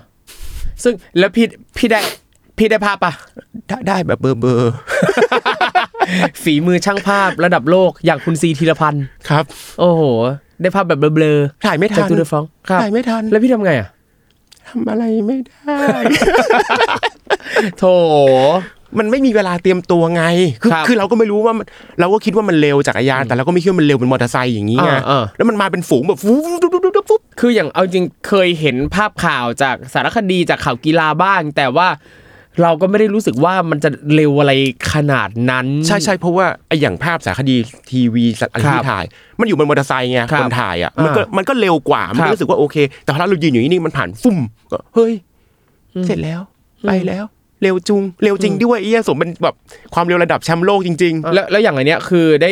[0.83, 1.47] ซึ่งแล้วพี่
[1.79, 2.01] พี่ได้
[2.59, 3.13] พี่ได้ภาพปะ
[3.69, 4.75] ได้ได้แบบเบอร์เบอร์
[6.43, 9.45] ฝีมือช่างภาพระดับโลกอย่างคุณซีธีรพันธ์ครับ
[9.81, 10.03] โอ้โห
[10.61, 13.89] ได้ภาพแบบเบลอถ่ายไม่ๆทัจากนตูเดฟองครับถ่ายไม่ทันแล้วพี่ทำไงอะ
[14.69, 15.77] ทำอะไรไม่ได้
[17.79, 17.85] โถ
[18.99, 20.25] มันไม่มีเวลาเตรียมตัวไง
[20.63, 21.67] คือครับคือเราก็ไม่รู้ว่ามัน
[22.01, 31.89] เราก็คิดว่ามันเร็วจักรยาน แต่เราก็ไม่คิดว่ามันเร็วเป็นมอเตอร์ไซค์อย่างนี้ไงอ่าอ่าแล้วมันมาเป็นฝูงแบบฟู๊บฟุ๊บฟุ๊บฟุ๊บฟุ๊บคืออย่างเอาจริงเคยเห็นภาพข่าวจากสารคดีจากข่าวกีฬาบ้าง แต่ว่า
[32.63, 34.53] เราก็ไม่ได้รู้สึกว่ามันจะเร็วอะไร
[34.95, 37.57] ขนาดนั้น ใช่ใช่เพราะว่าไออย่างภาพสารคดี
[37.91, 39.05] ทีวีสัตว์อะไรครับที่ถ่าย
[39.41, 44.39] มันอยู่บนมอเตอร์ไซค์ไงครับคนถ่ายอะมันก็อ่ามัมันก็เร็วกว่ามันครัก็บรู้สึกว่าโอเค แต่พอเรายืนอยู่นี่มันผ่านฟุ่ม
[44.73, 45.13] ก็เฮ้ย
[46.07, 46.41] เสร็จแล้ว
[46.89, 47.25] ไปแล้ว
[47.63, 49.55] เร็วจุงเร็วจริงด้วยเอี้ยสมเป็นแบบ
[49.95, 52.51] ความเร็วระดับแชมป์โลกจริง ๆ แล้วแล้วอย่างไรเนี้ยคือได้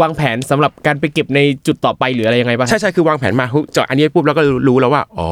[0.00, 5.30] วางแผนสำหรับการไปเก็บในจุดต่อไปหรืออะไรยังไงบ้างใช่ใช่คือวางแผนมาปุ๊บเจาะอันนี้ปุ๊บแล้วก็รู้แล้วว่า อ๋อ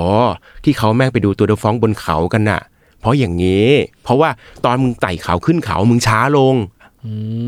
[0.64, 2.60] ที่เขาแม่งไปดูตัวเดอะฟองบนเขากันน่ะ
[3.02, 3.68] เพราะอย่างนี้
[4.04, 4.30] เพราะว่า
[4.64, 6.54] ตอนมึงไต่เขาขึ้นเขามึงช้าลง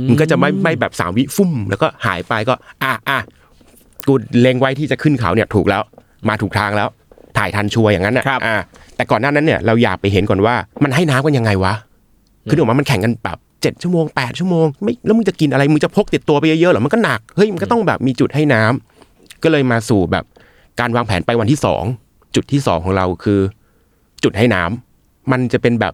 [0.08, 3.18] มึงก็จะไม่ไม่แบบสามวิฟุ่ม แล้วก็หายไปก็ อะอะ
[4.06, 5.82] กูเล็งไว้ที่จะขึ้นเขาเนี่ยถูกแล้ว
[6.28, 6.88] มาถูกทางแล้ว
[7.38, 8.56] ถ่ายทันชัวร์อย่างนั้นน่ะครับอะ
[8.96, 11.74] แต่ก่อนหน้านั้นเนี่ยเราอยากไปเห็นก่อนว่ามันให้น้ำกันยังไงวะ
[12.48, 20.24] คือถึงว่ามันแข่งกันแบบเจ็ดชั่วโมงแปดชั่วโมงไม่แล้วมึงจะกินอะไรมึงจะพกติดตัวไปเยอะๆเหรอมันก็หนักเฮ้ยมันก็ต้องแบบมีจุดให้น้ำก็เลยมาสู่แบบ
[20.80, 21.84] การวางแผนไปวันที่สอง
[22.34, 23.40] จุดที่สองของเราคือ
[24.24, 24.83] จุดให้น้ำ
[25.32, 25.92] มันจะเป็นแบบ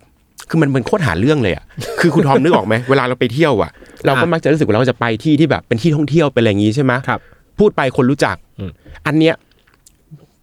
[0.48, 1.64] คือมันเป็นโคตรหาเรื่องเลยอะ
[2.00, 3.70] คือคุณทอมนึกออกไหมเวลาเราไปเที่ยวอะ
[4.06, 7.20] เราก็มักจะรู้สึกว่าเราจะไปที่ที่แบบเป็นที่ท่องเที่ยวเป็นอะไรอย่างงี้ใช่ไหมครับ
[7.58, 8.70] พูดไปคนรู้จักอืม
[9.06, 9.34] อันเนี้ย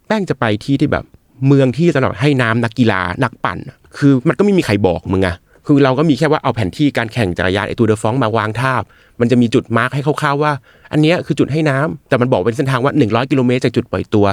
[0.08, 1.06] แป้งจะไปที่ที่แบบ
[1.48, 8.82] เมืองที่สำหรับให้น้ำนักกีฬานักปั่นอะคือมันก็ไม่มีใครบอกมึงอะคือเราก็มีแค่ว่าเอาแผนที่การแข่งจักรยานไอตูเดอฟองมาวางทาบ
[9.20, 10.52] มันจะมีจุดมาร์คให้คร่าวๆว่า
[10.92, 14.26] อันเนี้ยคือจุดให้น้ำแต่มันบอกเป็นเส้นทางว่า 100 กิโลเมตรจากจุดปล่อยตัว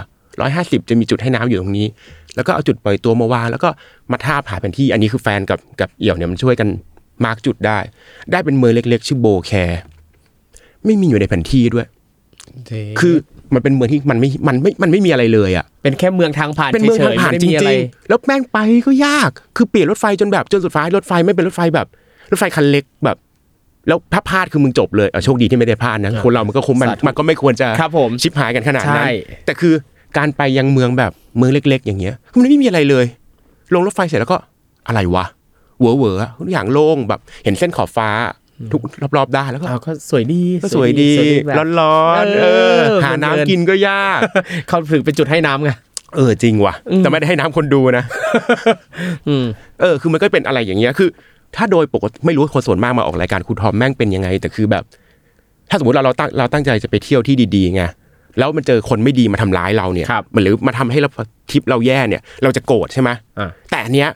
[0.44, 1.86] 150 จะมีจุดให้น้ำอยู่ตรงนี้
[2.36, 3.68] แล้วก็เอาจุดปล่อยตัวมาวางแล้วก็
[4.12, 6.68] มาทาบหาแผนที่ อันนี้คือแฟนกับกับเอี่ยวเนี่ยมันช่วยกัน
[7.24, 7.78] มาร์กจุดได้
[8.32, 9.80] ได้เป็นเมืองเล็กๆ ชื่อโบแคร์
[10.84, 11.86] ไม่มีอยู่ในแผนที่ด้วย
[13.00, 13.14] คือ
[13.54, 21.86] มันเป็นเมืองที่มันไม่ มันไม่ มันไม่มีอะไรเลยอะ เป็นแค่เมืองทางผ่านเป็นเมืองทางผ่านฉยๆจไม่ได้มีอะไรริงๆ แล้วแม่งไปก็ยาก คือเปลี่ยนรถไฟจนแบบจนสุดท้ายรถไฟไม่เป็นรถไฟแบบ
[22.30, 23.16] รถไฟคันเล็กแบบ
[23.88, 29.10] แล้วถ้าพลาดคือมึงจบเลยเออโชคดีที่ไม่ได้พลาดนะ คนเรามันก็คงมันสาธุมันก็ไม่ควรจะครับผมชิบหายกันขนาดนั้นใช่
[29.46, 29.74] แต่คือ
[30.18, 33.04] การไปยังเมืองแบบ เมืองเล็ก ๆ อย่างเงี้ยมันไม่มีอะไรเลย
[33.74, 34.38] ลงรถไฟเสร็จแล้วก็
[34.88, 35.24] อะไรวะ
[35.78, 38.08] เหวอเหวอๆทุกอย่างโล่งแบบ เห็นเส้นขอบฟ้า
[38.72, 38.80] ทุก
[39.16, 41.12] รอบๆด้านแล้วก็อ้าวก็สวยดีก็สวยดี
[41.46, 44.20] แบบร้อนๆเอเอออหาเพลินๆน้ำกินก็ยาก
[44.68, 45.70] เขาถึงเป็นจุดให้น้ำไง
[46.16, 48.04] เออจริงว่ะแต่ไม่ได้ให้น้ำคนดูนะ
[49.28, 49.44] อืม
[49.80, 51.08] เออ คือมันก็เป็นอะไรอย่างเงี้ยคือ
[51.56, 54.82] ถ้าโดยปกติไม่รู้ว่าคนส่วนมากมาออกรายการครูทอมแม่งเป็นยังไง แต่คือแบบ
[55.70, 57.82] ถ้าสมมติเราเราตั้งเราตั้งใจจะไปเที่ยวที่ดีๆไง
[58.38, 61.10] แล้วมันเจอคนไม่ดีมาทำร้ายเราเนี่ยครับมันหรือมาทำให้เรา
[61.50, 64.10] ทริปเราแย่เนี่ย เราจะโกรธใช่ไหมอ่าแต่อันเนี้ย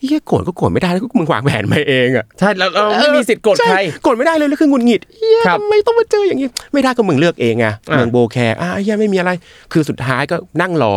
[0.00, 9.30] เฮียโกรธก็โกรธไม่ได้แล้วก็มึงวางแผนมาเองอะใช่แล้วเราไม่มีสิทธิ์กดใครช่โกรธไม่ได้เลยแล้วคือหงุดหงิดเฮียครับทำไมต้องมาเจออย่างนี้ไม่ได้ก็มึงเลือกเองไงอะเมืองโบแคร์อะเฮียไม่มีอะไร
[9.72, 10.94] คือสุดท้ายก็นั่งรอ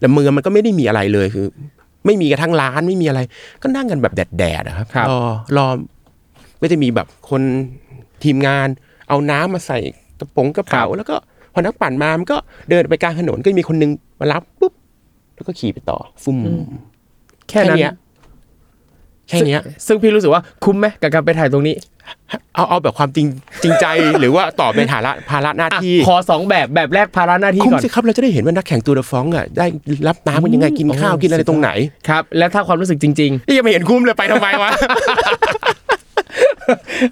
[0.00, 1.46] แล้วเมืองมันก็ไม่ได้มีอะไรเลยคือ
[2.06, 3.20] ไม่มีกระทั่งร้านไม่มีอะไร
[3.62, 5.20] ก็นั่งกันแบบแดดๆอะครับครับรอ
[5.56, 5.66] รอ
[6.60, 7.42] ก็จะมีแบบคน
[8.24, 8.68] ทีมงาน
[9.08, 9.78] เอาน้ำมาใส่
[10.18, 12.36] กระป๋องกระเป๋าแล้วก็พ อนักปั่นมามันก็
[12.70, 13.90] เดินไปกลางถนนก็มีคนนึง
[14.20, 14.72] มารับปุ๊บ
[15.34, 16.36] แล้วก็ขี่ไปต่อ ฟุ่ม
[17.48, 17.94] แค่นั้นเนี้ย
[19.28, 21.74] แค่เนี้ยซึ่งพี่รู้สึกว่าคุ้มไหมกับการไปถ่ายตรงนี้
[22.54, 23.26] เอาเอาแบบความจริง
[23.62, 23.86] จริงใจ
[24.20, 29.66] หรือว่าตอบในฐานะภาระหน้าอะที่ขอสองแบบแบบแรกภาระหน้าที่คุ้มก่อนสิครับเราจะได้เห็นว่านักแข่งตัวเดอะฟองอะได้
[30.08, 31.70] รับน้ำมันยังไงกินข้าวโอ้กินอะไรตรงไหน
[32.08, 34.78] ครับ แล้วถ้าความรู้สึกจริงนี่ยังไม่เห็นคุ้มเลยไปทำไมวะๆ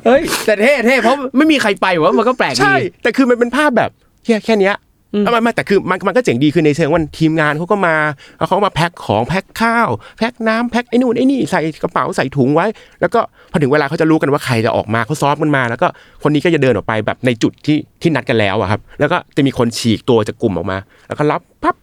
[0.05, 3.91] เฮ้ยแต่เท่เท่เพราะไม่มีใครไปวะมันก็แปลกดีใช่แต่คือมันเป็นภาพแบบ
[4.27, 4.77] แค่แค่เนี้ย
[5.25, 7.97] เอามามาแต่คือมันมันก็เจ๋งดีคือในเชิงว่าทีมงานเขาก็มา
[8.39, 12.67] แล้วเขาก็มาแพ็คของแพ็คข้าว แพ็คน้ำแพ็คไอ้นู่นไอ้นี่ใส่กระเป๋าใส่ถุงไว้
[13.01, 13.21] แล้วก็
[13.53, 15.87] พอถึงเวลาเขาจะรู้กันว่าใครจะออกมาเขาซ้อมกันมา แล้วก็
[16.23, 21.77] คนนี้ก็จะเดินออกไปแบบในจุดที่ที่นัดกันแล้วอะครับ แล้วก็จะมีคนฉีกตัวจากกลุ่มออกมา แล้วก็รับปั๊บ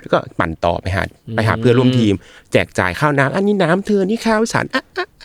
[0.00, 1.02] แล้วก็ปั่นต่อไปหา
[1.32, 2.14] ไปหาเพื่อนร่วมทีม
[2.52, 4.82] แจกจ่ายข้าวน้ำอันนี้น้ำเธอนี่ข้าวฉันอะ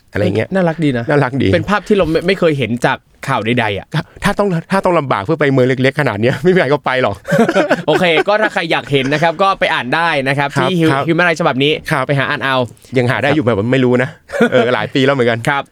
[0.09, 3.87] อะอะไรเงี้ยน่ารักดีนะน่ารักดีเป็นภาพที่เราไม่ไม่เคยเห็นจากข่าวใดๆอะ
[4.23, 7.15] ถ้าต้องถ้าต้องลำบากเพื่อไปเมืองเล็กๆขนาดเนี้ยไม่มีใครก็ไปหรอก
[7.87, 12.55] โอเค ก็ถ้าใครอยากเห็นนะครับ ก็ไปอ่านได้นะครับครับที่ครับฮิวแมนไรฉบับนี้ครับไปหาอ่านเอา
[12.97, 14.09] ยังหาได้อยู่แบบไม่รู้นะ
[14.51, 15.63] เออหลายปีแล้วเหมือนกันครับ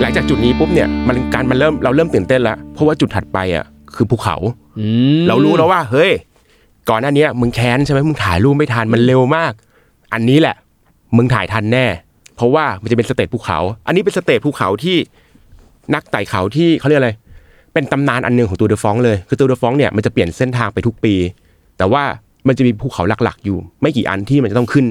[0.00, 4.36] หลังจากจุดนี้ปุ๊บเนี่ยมันการมันเริ่มเราเริ่มตื่นเต้นแล้วเพราะว่าจุดถัดไปอะคือภูเขา
[4.78, 4.86] อื
[5.20, 6.10] มเรารู้แล้วว่า เฮ้ย
[6.90, 9.52] ก่อนหน้าเนี้ยมึงแค้นใช่ไหมมึงถ่ายรูปไม่ทันมันเร็วมาก
[10.12, 10.56] อันนี้แหละ
[11.16, 11.86] มึงถ่ายทันแน่
[12.36, 14.96] เพราะว่ามันจะเป็น stage ภูเขา อันนี้เป็น stage ภูเขาที่
[15.94, 17.10] นักไต่เขาที่เขาเรียกอะไร
[17.72, 21.14] เป็นตำนานอันหนึ่งของตูร์เดอฟรองซ์เลย คือตูร์เดอฟรองซ์เนี่ยมันจะเปลี่ยนเส้นทางไปทุกปี
[21.78, 22.02] แต่ว่า
[22.46, 24.86] มันจะมีภูเขาหลักๆ อยู่ ไม่กี่อันที่มันจะต้องขึ้น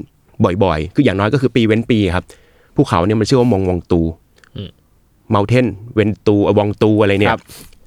[0.64, 2.26] บ่อยๆ คืออย่างน้อยก็คือปีเว้นปีครับ
[2.76, 4.02] ภูเขาเนี่ยมันชื่อว่ามงวงตู
[5.32, 7.42] เมลเทนเวนตูอวองตูอะไรเนี่ยครับ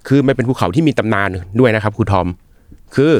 [0.09, 1.29] คือมันเป็นภูเขาที่มีตำนาน
[1.61, 2.29] ด้วยนะครับครูทอม
[2.95, 3.13] คือ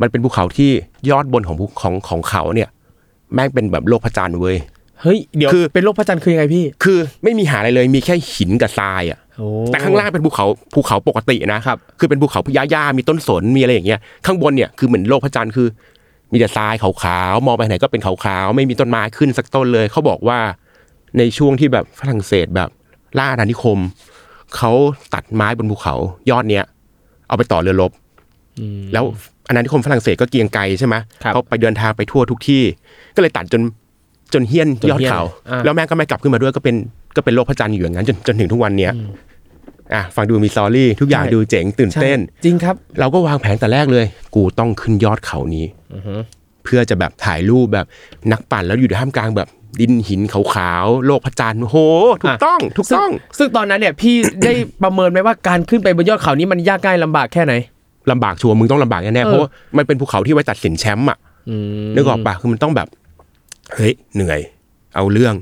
[0.00, 0.70] มันเป็นภูเขาที่
[1.10, 2.68] ยอดบนของภูของของเขาเนี่ย
[3.34, 4.56] แม่งเป็นแบบโลกพระจันทร์เว้ย
[5.02, 15.68] เฮ้ยเดี๋ยวคือเป็นโรคพระจันทร์คือยังไงพี่ คือไม่มีหาอะไรเลยมีแค่หินกับทรายอะโอ้แต่ข้างล่างเป็นภูเขาภูเขาปกตินะครับคือเป็นภูเขาหญ้าๆมีต้นสนมีอะไรอย่างเงี้ยข้างบนเนี่ยคือเหมือนโลกพระจันทร์คือ
[16.32, 20.38] มีแต่ทรายขาวๆมองไปไหนก็เป็นขาวๆไม่มีต้นไม้ขึ้นสักต้นเลย เขาบอกว่า
[21.18, 22.68] ในช่วงที่แบบฝรั่งเศสแบบ
[23.18, 23.78] ล่าอาณานิคม
[24.56, 24.70] เขา
[25.14, 25.94] ตัดไม้บนภูเขา
[26.30, 26.64] ยอดเนี้ย
[27.28, 27.92] เอาไปต่อเรือรบ
[28.92, 29.04] แล้ว
[29.48, 32.62] อาณานิคมฝรั่งเศสก็เกรียงไกรใช่ไหมครับเขาไปเดินทางไปทั่วทุกที่
[33.16, 33.62] ก็เลยตัดจน
[34.32, 36.76] จนเฮี้ยนจนยอดเหี้ยนเขาอ่าแล้วแม่งก็ไม่กลับขึ้นมาด้วยก็เป็น
[37.16, 38.92] ก็เป็นโลกพระจันทร์อยู่อย่างนั้นจนจนถึงทุกวันเนี้ย
[39.94, 45.66] อะฟังดูมีซอรี่ ทุกอย่างดูเจ๋งตื่นเต้น จริงครับ เราก็วางแผนแต่แรกเลย กูต้องขึ้นยอดเขานี้
[46.64, 47.86] เพื่อจะแบบถ่ายรูปแบบ
[48.32, 49.48] นักปั่นแล้วอยู่ในท่ามกลางแบบ
[49.80, 51.76] ดินหินขาวๆ โลกพระจันทร์โห
[52.22, 57.52] ถูกต้อง ถูกซึ่งต้อง ซึ่งตอนนั้นเนี่ยพี่ได้ประเมินไหมว่าการขึ้นไปบนยอดเขานี้มันยากง่ายลำบากแค่ไหน
[58.10, 61.56] ลำบากชัวร์มึงต้องลำบากแน่เออๆเพราะว่ามันเป็นภูเขาที่ไว้ตัดสินแชมป์อะอื
[61.88, 62.88] มนึกออกปะคือมันต้องแบบ
[63.74, 64.40] เฮ้ยเหนื่อย
[64.94, 65.34] เอาเรื่อง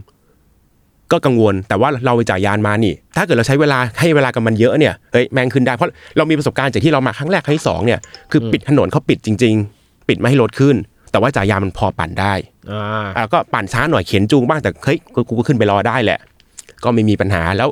[1.12, 7.98] ก็กังวลแต่ว่าเราไปจ่ายยานมานี่ ถ้าเกิดเราใช้เวลาให้เวลากับมันเยอะเนี่ยเฮ้ยแม่งขึ้นได้เพราะเรามีประสบการณ์จากที่เรามาครั้งแรกครั้งที่สองเนี่ย
[8.30, 10.76] คือปิดถนนเขาปิดจริง ๆ ปิดไม่ให้รถขึ้น
[11.10, 12.32] แต่ว่าจ่ายยานมันพอปั่นได้
[12.70, 16.18] อ่าอ่าก็ปั่นช้าหน่อยเข็นจูงบ้างแต่เฮ้ยกูกูก็ขึ้นไปรอได้แหละ
[16.84, 17.68] ก็ไม่มีปัญหาแล้ว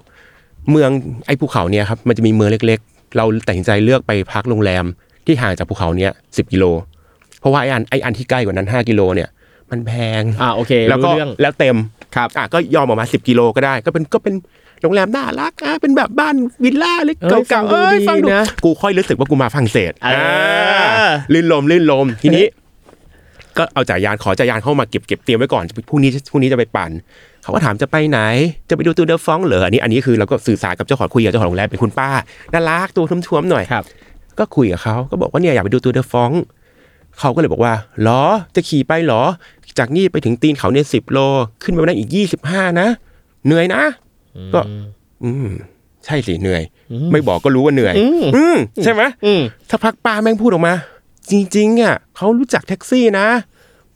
[0.71, 0.91] เมือง
[1.27, 4.85] ไอ้ภูเขาเนี่ยครับมันจะมีเมืองเล็กๆ เราตัดสินใจเลือกไปพักโรงแรม
[5.27, 6.65] ที่ห่างจากภูเขาเนี้ยสิบกิโล
[7.41, 9.29] เพราะว่าไอ้อันไอ้อันที่ใกล้กว่านั้นห้ากิโลเนี่ย
[9.71, 11.77] มันแพงอ่าโอเคแล้วก็รู้เรื่องแล้วเต็ม
[12.17, 14.35] ครับอะก็ยอมออกมาสิบกิโลก็ได้ ก็เป็นก็เป็น
[14.83, 20.15] โรงแรมน่ารักอะเป็นแบบบ้านวิลล่าเล็กเอ้ยเก่าฟัๆงดูเอ้ยดีฟังดูนะกูค่อยรู้สึกว่ากูมาฝรั่งเศสเออ
[21.01, 22.45] อ่ลื่นลมลื่นลมทีนี้
[23.59, 26.91] ก็เอาจ่ายยานขอจ่ายยานเข้ามาเก็บเก็บเตรียมไว้ก่อนพรุ่งนี้พรุ่งนี้จะไปปั่น
[27.49, 28.21] เขาก็ถามจะไปไหน
[28.69, 32.11] จะไปดูตูเดอฟองเหรออันนี้อันนี้คือเราก็สื่อสารกับเจ้าของคุยกับเจ้าของโรงแรมเป็นคุณป้า
[32.53, 33.85] น่ารักตัวทุ่มๆหน่อยครับ
[34.39, 36.31] ก็คุยกับเขาก็บอกว่าเนี่ยอยากไปดูตูเดอฟอง
[37.19, 38.23] เขาก็เลยบอกว่าเหรอ
[38.55, 39.23] จะขี่ไปเหรอ
[39.79, 41.19] จากนี่ไปถึงตีนเขาเนี่ยสิบโล
[41.63, 42.89] ขึ้นไปได้อีกยี่สิบห้านะ
[43.47, 43.83] เหนื่อยนะ
[44.55, 44.61] ก็
[45.25, 45.49] อืม
[46.05, 46.63] ใช่สิเหนื่อย
[47.13, 47.95] ไม่บอกก็รู้ว่าเหนื่อย
[48.37, 50.75] อืมใช่ไหมอืมถ้าพักป้าแม่งพูดออกมา
[51.31, 53.27] จริงๆอะเขารู้จักแท็กซี่นะ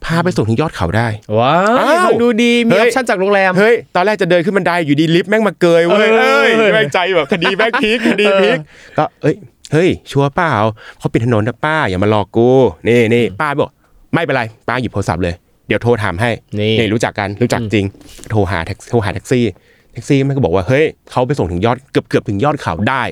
[0.05, 8.59] พาไปส่งถึงยอดเขาได้ ว้าอ้าวฟังดูดีมีเฮ้ย option จากโรงแรม เฮ้ย ตอนแรกจะเดินขึ้นบันไดอยู่ดีลิฟต์แม่งมาเกยเว้ยเออเอ้ยแม่งใจแบบคดีแม่งพลิกคดีพลิก
[8.99, 9.35] ก็เอ้ย
[9.73, 10.53] เฮ้ย ชัวร์เปล่า
[10.99, 12.49] เขาปิดถนนนะป้าอย่ามาหลอกกู
[12.89, 13.71] นี่นี่ป้าบอก
[14.15, 15.35] ไม่เป็นไรป้าหยิบโทรศัพท์เลย
[15.69, 16.31] เดี๋ยวโทรถามให้
[16.79, 17.87] นี่รู้จักกันรู้จักจริง
[18.31, 19.45] โทรหาแท็กโทรหาแท็กซี่
[19.93, 23.03] แท็กซี่แม่งก็บอกว่าเฮ้ยเขาไปส่งถึงยอดเกือบเกือบถึงยอดเขาได้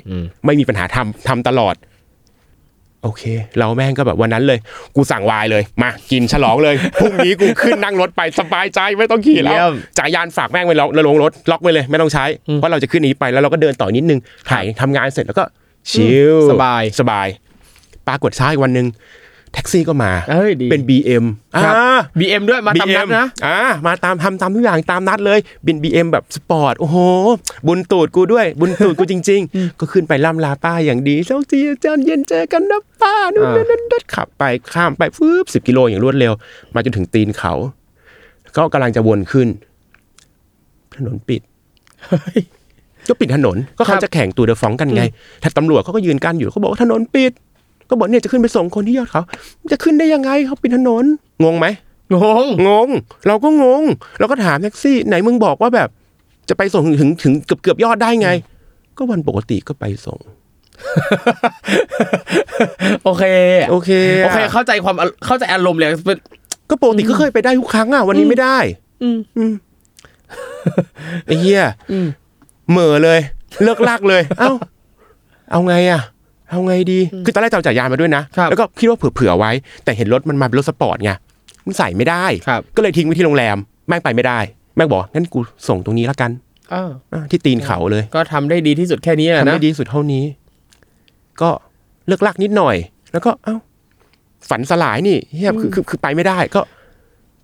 [0.44, 1.74] ไม่มีปัญหาทำทำตลอด
[3.02, 3.22] โอเค
[3.58, 4.58] เราแม่งก็แบบวันนั้นเลย
[4.96, 12.24] กูสั่งวายเลย มากินฉลองเลยพรุ่งนี้กูขึ้นนั่งรถไปสบายใจไม่ต้องขี่แล้เยี่วยมจ่ายยานฝากแม่งไว้ล็อกลงรถล็อกไว้เลย ไม่ต้องใช้
[12.56, 15.44] เพราะเราจะขึ้นนี้ไปแล้วเราก็เดินต่อนิดนึงถ่ายทำงานเสร็จแล้วก็
[15.90, 17.26] chill สบายสบาย
[18.08, 18.86] ปรากฏเช้าอีกวันหนึ่ง
[19.54, 21.24] แท็กซี่ก็มาเอ้ยดีเป็น BM
[21.62, 26.96] ครับอ่า BM ด้วยมาตามนัดนะ อ่ามาตามทำตามทุกอย่างตามนัดเลยเป็น BM แบบสปอร์ตโอ้โห
[27.66, 36.32] บุญตูดกูด้วย บุญตูดกูจริง ๆ ก็ขึ้นไปล่ำลาป้าอย่างดีเช้าจีเจอนเย็นเจอกันนะป้านู่นอ่านั่นนั่นนั่นขับไปข้ามไปฟืบสิบกิโลอย่างรวดเร็ว
[36.74, 37.52] มาจนถึงตีนเขา
[38.56, 39.48] ก็กำลังจะวนขึ้น
[40.96, 41.40] ถนนปิด
[43.08, 45.02] ก็ปิดถนนก็เขาจะแข่งตูเดอฟองกันไง
[45.42, 47.32] ถ้าตำรวจเขาก็ยืนกันอยู่เขาบอกว่าถนนปิด
[47.90, 49.22] ก็บอกเนี่ยจะขึ้นไปส่งคนที่ยอดเขา
[49.72, 51.04] จะขึ้นได้ยังไงเขาปิดถนน
[51.44, 51.66] งงไหม
[52.14, 52.88] งงงง
[53.26, 53.82] เราก็งง
[54.18, 55.88] เราก็ถามแท็กซี่ ไหนมึงบอกว่าแบบ
[56.48, 58.30] จะไปส่งถึงถึงเกือบเกือบยอดได้ไง
[58.96, 60.18] ก็วันปกติก็ไปส่ง
[63.04, 63.24] โอเค
[63.70, 63.90] โอเค
[64.24, 66.18] โอเค เข้าใจความเข้าใจอารมณ์เลยเป็น
[66.70, 68.58] ก็ปกติก็เคยไปได้ทุกครั้งอะวันนี้ไม่ได้
[69.02, 69.52] อืมอืม
[71.26, 72.06] ไอ้เหี้ยอืม
[72.70, 73.20] เหม่อเลย
[73.62, 74.52] เลิกลากเลย เอ้า
[75.50, 76.00] เอาไงอะ
[76.50, 79.50] เอาไงดี คือตอนแรกจะเอาจักรยานมาด้วยนะครับแล้วก็คิดว่าเผื่อๆไว้
[79.84, 81.12] แต่เห็นรถมันมาเป็นรถสปอร์ตไง
[81.66, 83.56] มันใส่ไม่ได้ครับก็เลยทิ้งไว้ที่โรงแรม
[83.88, 84.38] แม่งไปไม่ได้
[84.76, 86.30] แม่งบอกงั้นกูส่งตรงนี้ละกัน
[86.74, 90.24] อ้าวอะที่ตีนเขาเลย ก็ทำได้ดีที่สุดแค่นี้อะทำนะได้ดีสุดเท่านี้
[91.42, 91.50] ก็
[92.06, 92.76] เลิกลักนิดหน่อย
[93.12, 93.56] แล้วก็เอ้า
[94.48, 96.60] ฝันสลายนี่เฮียคือคือคือไปไม่ได้ก็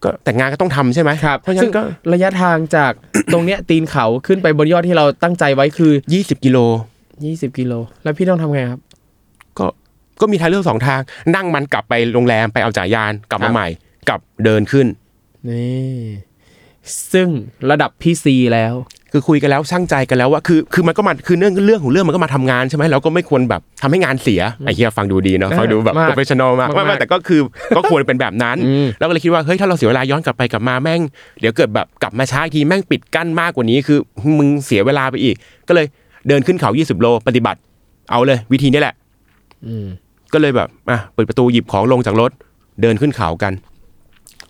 [0.02, 2.92] ก็แต่งานก็ต้องทำใช่ไหมครับเพราะฉะซึ่นั้งนก็ระยะทางจาก
[3.32, 6.58] ตรงเนี้ยตีนเขาขึ้นไปบนยอดที่เราตั้งใจไว้คือยี่สิบกิโล
[7.08, 8.80] 20 กิโล แล้วพี่ต้องทำไงครับ
[9.58, 9.66] ก็
[10.20, 11.00] ก็มีทางเลือกสองทาง
[11.34, 13.68] นั่งมันกลับไปโรงแรมไปเอาจ่ายยานกลับครัมาบใหม่
[14.08, 14.86] กลับเดินขึ้น
[15.48, 16.00] นี่
[17.12, 17.28] ซึ่ง
[17.70, 18.74] ระดับพี่ซีแล้ว
[19.12, 27.40] คือคุยกันแล้วชั่งใจกันแล้วว่าคือคือมันก็มาคือเรื่องเรื่องของเรื่องมันก็มาทำงานใช่ไหมเราก็ไม่ควรแบบทำให้งานเสียไอ้เหี้ยฟังดูดีเนาะเออฟังดูแบบมาก professional มากมากไม่ไม่แต่ก็คือ
[27.76, 31.00] ก็ควรเป็นแบบนั้นอืมแล้วก็เลยคิดว่าเฮ้ยถ้าเราเสียเวลาย้อนกลับไปกลับมาแม่ง
[31.40, 33.98] เดี๋ยวเกิดแบบกลับมาช้าอีกทีแม่งปิดกั้นมากกว่านี้คือ
[34.38, 35.36] มึงเสียเวลาไปอีก
[35.68, 35.86] ก็เลย
[36.28, 37.58] เดินขึ้นเขา 20 โลปฏิบัติ
[38.10, 39.05] เอาเลย วิธีนี้แหละอืม
[40.32, 42.30] ก็เลยแบบอะเปิดประตูหยิบของลงจากรถ
[42.82, 43.52] เดินขึ้นเขากัน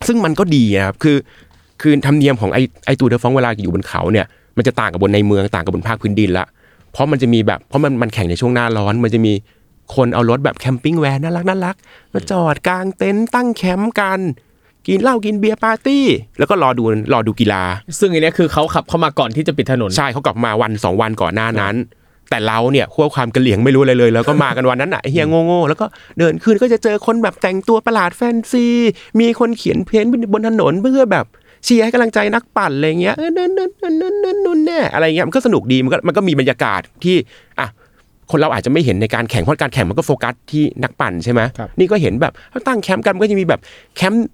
[0.06, 1.16] ซึ่งมันก็ดีนะครับคือ
[1.82, 6.46] คือธรรมเนียมของไอไอ Tour de France เวลาอยู่บนเขาเนี่ยมันจะต่างกับบนในเมืองต่างกับบนภาคพื้นดินละ
[6.92, 9.32] เพราะมันจะมีแบบเพราะมันมันแข่งในช่วงหน้าร้อน มันจะมี
[9.94, 11.76] คนเอารถแบบ camping van น่ารักน่ารัก
[12.12, 14.20] มาจอดกลางเต็นท์ตั้งแคมป์กัน
[14.86, 16.04] กินเหล้ากินเบียร์ปาร์ตี้
[16.38, 17.62] แล้วก็รอดูรอดูกีฬา
[17.98, 21.74] ซึ่งอันเนี้ยคือเขาขับเข้ามาก่อนที่จะปิดถนนใช่เขากลับมาวันสองวันก่อนหน้านั้น
[22.30, 25.86] แต่เราเนี่ยด้วยความกะเหรี่ยงไม่รู้อะไรเลย แล้วก็มากันวันนั้นอะไอ้เหี้ยโง่ๆแล้วก็
[26.18, 28.66] เดินขึ้นก็จะเจอคนแบบแต่งตัวประหลาดแฟนซี
[29.20, 31.26] มีคนเขียน paint บนถนนเพื่อแบบ
[31.64, 37.16] เชียร์ให้กำลังใจนักปั่นอะไรเงี้ยเออนั่นนั่นนั่นนั่นนั่นนั่นแน่อะไรเงี้ยมันก็สนุกดีมันก็มันก็มีบรรยากาศที่
[37.60, 37.68] อะ
[38.30, 43.60] คนเราอาจจะไม่เห็นในการแข่งเพราะการแข่งมันก็โฟกัสที่นักปั่นใช่ไหมครับนี่ก็เห็นแบบเขาตั้งแคมป์กันมันก็จะมีแบบ
[43.96, 44.26] แคมป์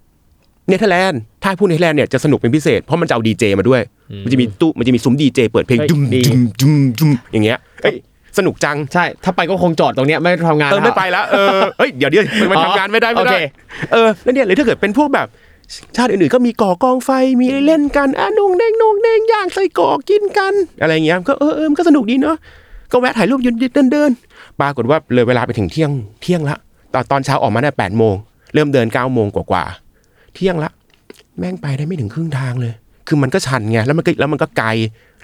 [0.67, 3.81] เนเธอร์แลนด์ถ้าพูดเนเธอร์แลนด์เนี่ยจะสนุกเป็นพิเศษเพราะมันจะเอาดีเจมาด้วย
[4.23, 7.95] มันจะมีตู้มันจะมีซุ้มดีเจเปิดเพลงเฮ้ยจุ้มดีจุ้มจุ้มจุ้มอย่างเงี้ยเอ้ย
[8.37, 13.37] สนุกจังใช่ ถ้าไปก็คงจอดตรงเนี้ยไม่ทำงานเออไม่แล้วไปแล้วเออเอ้ยเดี๋ยวเดี๋ยวมันอ๋อทำงานไม่ได้ไม่โอได้เค
[13.91, 15.27] เออแล้วเนี่ยหรือถ้าเกิดเป็นพวกแบบ
[15.95, 17.09] ชาติอื่นๆก็มีก่อกองไฟ
[17.41, 22.37] มีเล่นกันอะนุ่งเด้งนุ่งเด้งย่างใส่ก่อกินกัน อะไรอย่างเงี้ยก็เออเออมันก็สนุกดีเนาะ
[22.91, 26.57] ก็แวะถ่ายรูปยืนเดินเดินๆปรากฏว่าเลยเวลาไปถึงเที่ยงเที่ยงละ
[26.93, 28.13] ตอนตอนเช้าออกมาได้แปดโมง
[28.53, 29.82] เริ่มเดินเก้าโมงกว่าๆ
[30.35, 30.71] เที่ยงละ
[31.39, 32.73] แม่งไปได้ไม่ถึงครึ่งทางเลย
[33.07, 34.69] คือมันก็ชันไงแล้วมันก็แล้วมันก็ไกล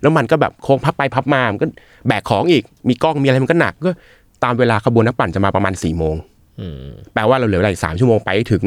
[0.01, 1.67] แล้วมันก็แบบโค้งพับไปพับมามันก็
[2.07, 3.91] แบกของอีกมีกล้องมีอะไรมันก็หนักก็
[4.43, 6.15] ตามเวลาขบวนนักปั่นจะมาประมาณสี่โมง
[7.13, 8.63] แปลว่าเราเหลือเวลาอีกสามชั่วโมงไปให้ถึง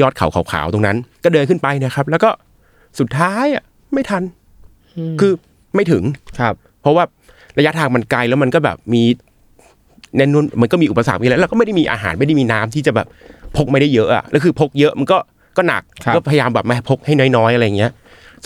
[0.00, 2.30] ยอดเขาขาวๆตรงนั้น ก็เดินขึ้นไปนะครับ แล้วก็
[2.98, 3.62] สุดท้ายอะ
[3.94, 4.22] ไม่ทัน
[5.20, 5.32] คือ
[5.74, 6.02] ไม่ถึง
[6.38, 7.04] ครับ เพราะว่า
[7.58, 9.02] ระยะทางมันไกลแล้วมันก็แบบมี
[10.16, 13.06] ในนู้นมันก็มีอุปสรรคมีอะไรแล้วก็ไม่ได้มีอาหารไม่ได้มีน้ำที่จะแบบ
[13.56, 15.18] พกไม่ได้เยอะอะแล้วคือพกเยอะมันก็
[15.56, 17.92] ก็หนักครับก็พยายามแบบไม่พกให้น้อยๆอะไรอย่างเงี้ย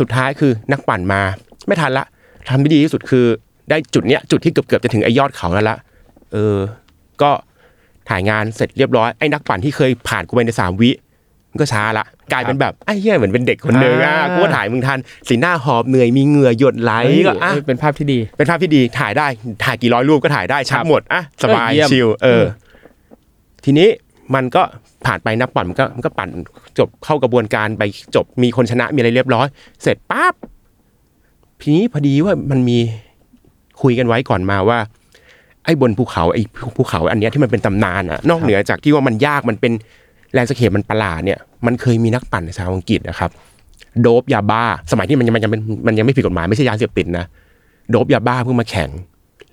[0.01, 1.21] สุดท้ายคือนักปั่นมา
[1.67, 2.05] ไม่ทันละ
[2.49, 3.27] ทำที่ดีที่สุดคือ
[3.71, 5.77] ได้จุดเนี้ยจุดที่เกือบเกือบๆจะถึงไอ้ยอดเขาแล้วละ
[6.33, 6.57] เออ
[7.23, 7.31] ก็
[8.09, 10.91] ถ่ายงานเสร็จเรียบร้อยไอ้นักปั่นที่เคยผ่านกูไปในสามวิ
[11.51, 19.27] มันก็ช้าละกลายเป็นแบบไอ้เหี้ยเหมือนเป็นเด็กคนหนึ่งอะอ่ากูก็ถ่ายมึงทันสีหน้าหอบเหนื่อยมีเหงื่อหยดไหลเฮ้ยก็อะเอ้ยเป็นภาพที่ดี เป็นภาพที่ดีถ่ายได้
[19.65, 22.45] ถ่ายกี่ร้อยรูปก็ถ่ายได้ชัดครับหมดอะสบายเออเยี่ยมชิลเอออม
[23.65, 23.89] ทีนี้
[24.35, 24.63] มันก็
[25.07, 26.29] ผ่านไปนักปั่นมันก็มันก็ปั่น
[26.79, 27.83] จบเข้ากระบวนการไป
[28.15, 29.47] จบมีคนชนะมีอะไรเรียบร้อย
[29.83, 30.35] เสร็จปั๊บ
[31.61, 32.79] ทีนี้พอดีว่ามันมี
[33.83, 34.79] คุยกันไว้ก่อนมาว่า
[35.65, 36.43] ไอ้บนภูเขาไอ้
[36.77, 39.73] ภูเขาอันเนี้ยที่มันเป็นตำนานอะนอกเหนือจากที่ว่ามันยากมันเป็น
[40.33, 43.31] landscape มันประหลาดเนี่ยมันเคยมีนักปั่นชาวอังกฤษนะครับ
[44.03, 47.25] โด๊ปยาบ้า สมัยที่มันยังมันยังเป็นมันยังไม่ผิดกฎหมายไม่ใช่ยาเสพติดนะ
[47.91, 48.91] โด๊ปยาบ้าเพิ่งมาแข่ง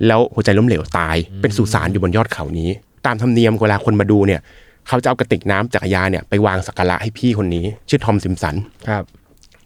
[0.08, 2.70] แล้วหัวใจล้มเหลวตายเป็นสุสานอยู่บนยอดเขานี้
[3.06, 4.40] ตามธรรมเนียมเวลาคนมาดูเนี่ย
[4.88, 8.56] เขาจะเอากระติกน้ำจักรยานเนี่ยไปวางสักการะให้พี่คนนี้ ชื่อทอมซิมสัน
[8.88, 9.04] ครับ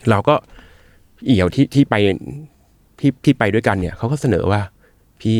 [0.09, 0.35] เราก็
[1.25, 1.95] เอี่ยวที่ที่ไป
[2.99, 4.61] ที่ที่ไปด้วยกันเนี่ยเขาก็เสนอว่า
[5.21, 5.39] พี่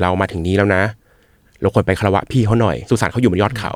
[0.00, 0.82] เรามาถึงนี้แล้วนะ
[1.60, 3.72] เราควรไปคารวะพี่เขาหน่อย สุสานเขาอยู่บนยอดเขา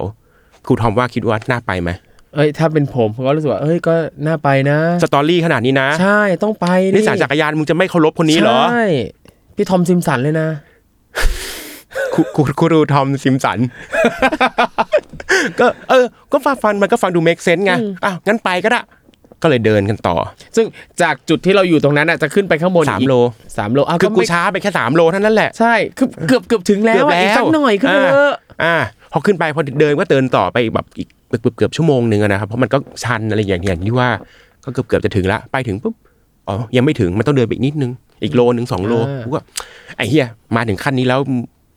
[0.66, 1.90] ครูทอมว่าคิดว่าน่าไปไหม
[2.34, 3.94] เอ้ยถ้าเป็นผมผมก็รู้สึกว่าเอ้ยก็
[4.26, 8.86] น่าไปนะสตอรี่ขนาดนี้นะ ใช่ต้องไปนิตยสารจักรยานมึงจะไม่เคารพคนนี้เหรอใช่
[9.56, 10.48] พี่ Tom Simpson เลยนะ
[12.14, 13.58] ครูครูครู Tom Simpson
[15.60, 17.72] ก็เออ ก็ฟังฟังมันก็ฟังดูเมคเซน s ์ไง
[18.04, 18.80] อ้าวงั้นไปก็ได้
[19.42, 20.16] ก็เลยเดินกันต่อ
[20.56, 20.66] ซึ่ง
[21.02, 23.14] จากจุดที่เราอยู่ตรงนั้นน่ะจะขึ้นไปข้างบนสามอีกโล
[23.56, 28.32] สามโลอ้าวคือกูไม่ช้าไปแค่สามโลเท่านั้นแหละใช่คือเกือบเกือบถึงแล้วเกือบอะแล้วอีกสักหน่อยขึ้นไปอ่าเถอะ
[28.64, 28.76] อ่า
[29.12, 34.08] พอขึ้นไปพอเดินก็เดินต่อไปอีกแบบอีกเกือบเกือบชั่วโมงหนึ่งอะนะครับเพราะมันก็ชันอะไรอย่างอย่างที่ว่า
[34.64, 35.94] ก็เกือบเกือบจะถึงละไปถึงปุ๊บ
[36.48, 37.90] อ๋อยังไม่ถึงมันต้องเดินไปอีกนิดนึง
[38.22, 39.40] อีกโลนึงสองโลกูก็
[39.96, 41.20] ไอ้เหี้ยมาถึงขั้นนี้แล้ว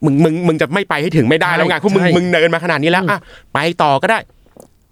[0.06, 3.20] มึงมึงมึงจะไม่ไปให้ถึงไม่ได้แล้วไงเพราะมึงมึงเดินมาขนาดนี้แล้วอะ
[3.54, 4.20] ไปต่อก็ได้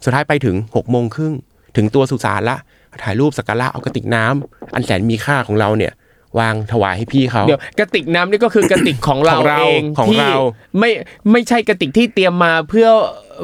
[0.04, 1.34] สุดท้ายไปถึงหกโมงครึ่ง
[1.76, 2.58] ถึงตัวสุสานละ
[3.04, 5.94] ถ่ายรูปสักการะเอากระติกน้ำอันแสนมีค่าของเราเนี่ย
[6.40, 10.38] วางถวายให้พี่เขาเดี๋ยวกระติกน้ำนี่ก็คือกระติกของเราของเราเองของที่เรา
[10.80, 10.92] ไม่
[11.32, 12.88] ไม่ใช่กระติกที่เตรียมมาเพื่อ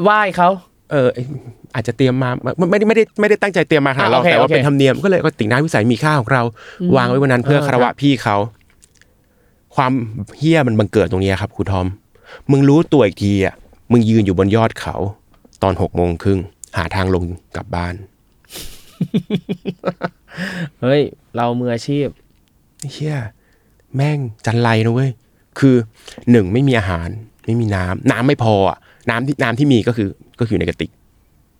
[0.03, 0.49] ไหว้เขา
[0.91, 1.09] เออ
[1.75, 6.41] อาจจะเตรียมมาไม่ไม่ได้ไม่ได้ไม่ได้ตั้งใจเตรียมมาหาอะเราโอเคแต่ว่าโอเคเป็นธรรมเนียมก็เลยก็ติ่งน้ำวิสัยมีค่าของเรา
[6.97, 8.35] วางไว้วันนั้นเพื่อเออคารวะพี่เขา
[9.75, 9.93] ความ
[10.37, 11.87] เฮี้ยมันบังเกิดตรงนี้ครับครูทอม
[12.51, 13.55] มึงรู้ตัวอีกทีอะ
[13.91, 14.95] มึงยืนอยู่บนยอดเขา
[15.63, 16.39] ตอนหกโมงครึ่ง
[16.77, 17.23] หาทางลง
[17.55, 17.93] กลับบ้าน
[20.81, 21.01] เฮ้ย
[21.35, 22.07] เรามืออาชีพ
[22.93, 23.17] เฮี้ย
[23.95, 25.11] แม่งจันไรนะเว้ย
[25.59, 25.75] คือ
[26.31, 27.09] หนึ่งไม่มีอาหาร
[27.45, 28.77] ไม่มีน้ำน้ำไม่พออะ
[29.09, 30.09] น้ำที่น้ำที่มีก็คือ
[30.39, 30.91] ก็คืออยู่ในกระติก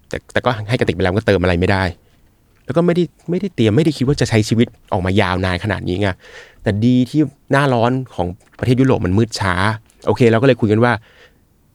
[0.10, 1.84] แต่แต่ก็ให้กระติกไปแล้วก็เติมอะไรไม่ได้
[2.66, 6.10] แล้วก็ไม่ได้ไม่ได้เตรียมไม่ได้คิดว่าจะใช้ชีวิตออกมายาวนานขนาดนี้ไง
[6.64, 8.28] แต่ดีที่หน้าร้อนของ
[8.60, 9.54] ประเทศยุโรปมันมืดช้า
[10.08, 10.94] โอเค เราก็เลยคุยกันว่า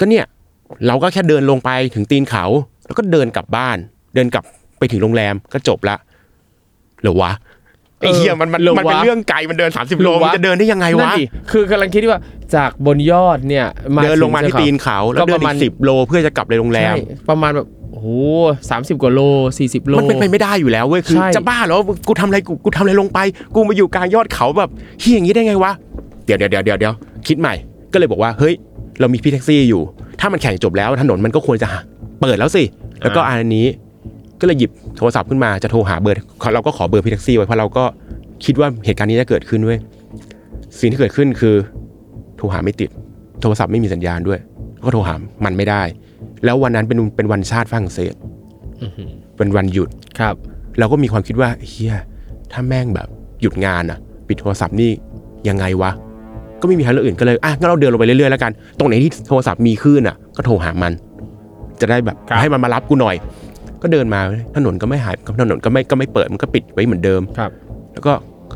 [0.00, 0.24] ก็เนี่ย
[0.86, 2.44] เราก็แค่เดินลงไปถึงตีนเขา
[2.86, 3.76] แล้วก็เดินกลับบ้าน
[4.14, 4.44] เดินกลับ
[4.78, 5.96] ไปถึงโรงแรมก็จบละ
[7.00, 7.32] เหรือวะ
[8.00, 12.20] ไอ้เหี้ยมันมันเหรอวะมันเป็นเรื่องไกลมันเดิน 30 โลเหรอวะมันจะเดินได้ยังไงนั่นวะดิคือกำลังคิดว่า
[12.54, 13.66] จากบนยอดเนี่ย
[14.04, 17.66] เดินลงมาที่ตีนเขาแล้วเดินก็ประอีมาณกสิบโลเพื่อจะกลับไปโรงแรมใช่ประมาณแบบ
[18.00, 18.12] โอ้โห
[18.70, 19.20] สามสิบกว่าโล
[19.58, 23.18] สี่สิบโล มันเป็นไปไม่ได้อยู่แล้วเว้ยคือใช่จะบ้าเหรอกูทำอะไรกูกูทำอะไรลงไป
[23.54, 25.72] กูมาอยู่กลางยอดเขาแบบเฮียอย่างนี้ได้ไงวะ
[26.24, 26.94] เดี๋ยวเดี๋ยวเดี๋ยวเดี๋ยวเดี๋ยว
[27.26, 27.54] คิดใหม่
[27.92, 28.54] ก็เลยบอกว่าเฮ้ย
[29.00, 29.82] เรามีพี่แท็กซี่อยู่
[30.20, 31.68] ถ้ามันแข่งจบแล้วถนนมันก็ควรจะ
[32.20, 32.62] เปิดแล้วสิ
[33.02, 33.66] แล้วก็อันนี้
[34.40, 36.16] ก็เลยหยิบโทรศัพท์ขึ้นมาจะโทรหาเบอร์
[36.54, 37.84] เราก็ขอเบอร์พี่แท็กซี่ไว้เพราะเราก็
[38.44, 39.78] คิดว่าเหตุการณ์นี้จะเกิดขึ้นเว้ย
[40.78, 41.54] สิ่งที่เกิดขึ้นคือ
[42.36, 42.90] โทรหาไม่ติด
[43.42, 44.38] โทรศัพท์ไม่มีสัญญาณด้วย
[44.84, 45.82] ก็โทรหามันไม่ได้
[46.44, 48.14] แล้ววันนั้นเป็นเป็นวันชาติฝรั่งเศส
[49.36, 49.88] เป็นวันหยุด
[50.20, 50.34] ครับ
[50.78, 51.94] เราก็มีความคิดว่าเฮีย
[52.52, 53.08] ถ้าแม่งแบบ
[53.40, 54.90] หยุดงานอะปิดโทรศัพท์นี่
[55.48, 55.90] ยังไงวะ
[56.60, 60.92] ก็ไม่มีทางเลือกอื่นก็เลยอะงั้นเราเดินลงไปเรื่อยๆแล้วกันตรงไหนที่โทรศัพท์มีคลื่นอะก็โทรหามัน
[61.80, 63.16] จะได้แบบครับให้มันมารับกูหน่อย
[63.82, 64.20] ก็เดินมา
[64.56, 67.50] ถนนก็ไม่หายถนนก็ไม่ก็ไม่เปิดมันก็ปิดไว้เหมือนเดิมครับ
[67.92, 68.12] แล้วก็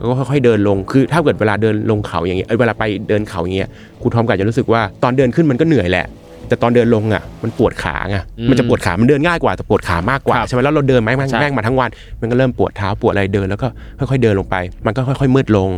[0.09, 3.68] ก็ค่อยๆเดินลงคือ ถ้าเกิดเวลาเดินลงเขาอย่างเงี้ยเอ้ยเวลาไปเดินเขาอย่างเงี้ย
[4.00, 6.07] ครูทอมก็อาจจะรู้สึกว่าตอนเดินขึ้นมันก็เหนื่อยแหละ
[6.48, 11.88] แต่ตอนเดินลงอะมันปวดขาไงอืมมันจะปวดขา มันเดินง่ายกว่าแต่ปวดขามากกว่าครับใช่ไหมแล้วเราเดินแม่งแม่งใช่แม่งมาทั้งวัน
[12.20, 15.70] มันก็เริ่มปวดเท้าปวดอะไรเดินแล้วก็ค่อยๆเดินลงไป มันก็ค่อยๆมืดลง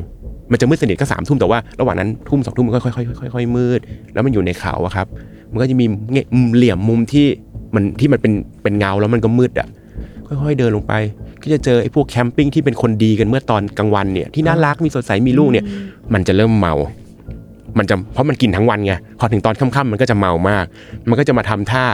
[0.51, 2.93] มันจะมืดสนิทก็สามทุ่มแต่ว่าระหว่างนั้นทุ่มสองทุ่มมันก็ค่อ
[3.27, 3.81] ยๆค่อยๆมืด
[4.13, 5.07] แล้วมันอยู่ในเขาอะครับ
[5.53, 6.27] มันก็จะมีเงี้ย
[6.57, 7.27] เหลี่ยมมุมที่
[7.75, 9.69] มันที่มันเป็นเป็นเงาแล้วมันก็มืดอะ
[10.27, 10.95] ค่อยๆเดินลงไป
[11.43, 15.65] ก็จะเจอไอ้พวกแคมปิ้งที่เป็นคนดีกันเมื่อตอนกลางวันเนี่ยที่น่ารักมีสดใสมีลูกเนี่ย
[16.13, 16.75] มันจะเริ่มเมา
[17.79, 20.65] มันจะเพราะมันกินทั้งวันไงพอถึงตอนค่ำๆมันก็จะเมามาก
[21.09, 21.85] มันก็จะมาทำท่า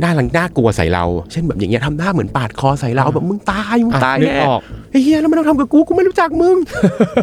[0.00, 6.56] หน้าหลังน่ากลัวใส่เรา เช่นแบบอย่างเงี้ยทำหน้าเหมือนปาดคอใส่เราแบบมึงตายมึงอะตายนึกแน่ออกไอ้เฮียแล้วมันต้องทำกับกูกูไม่รู้จักมึง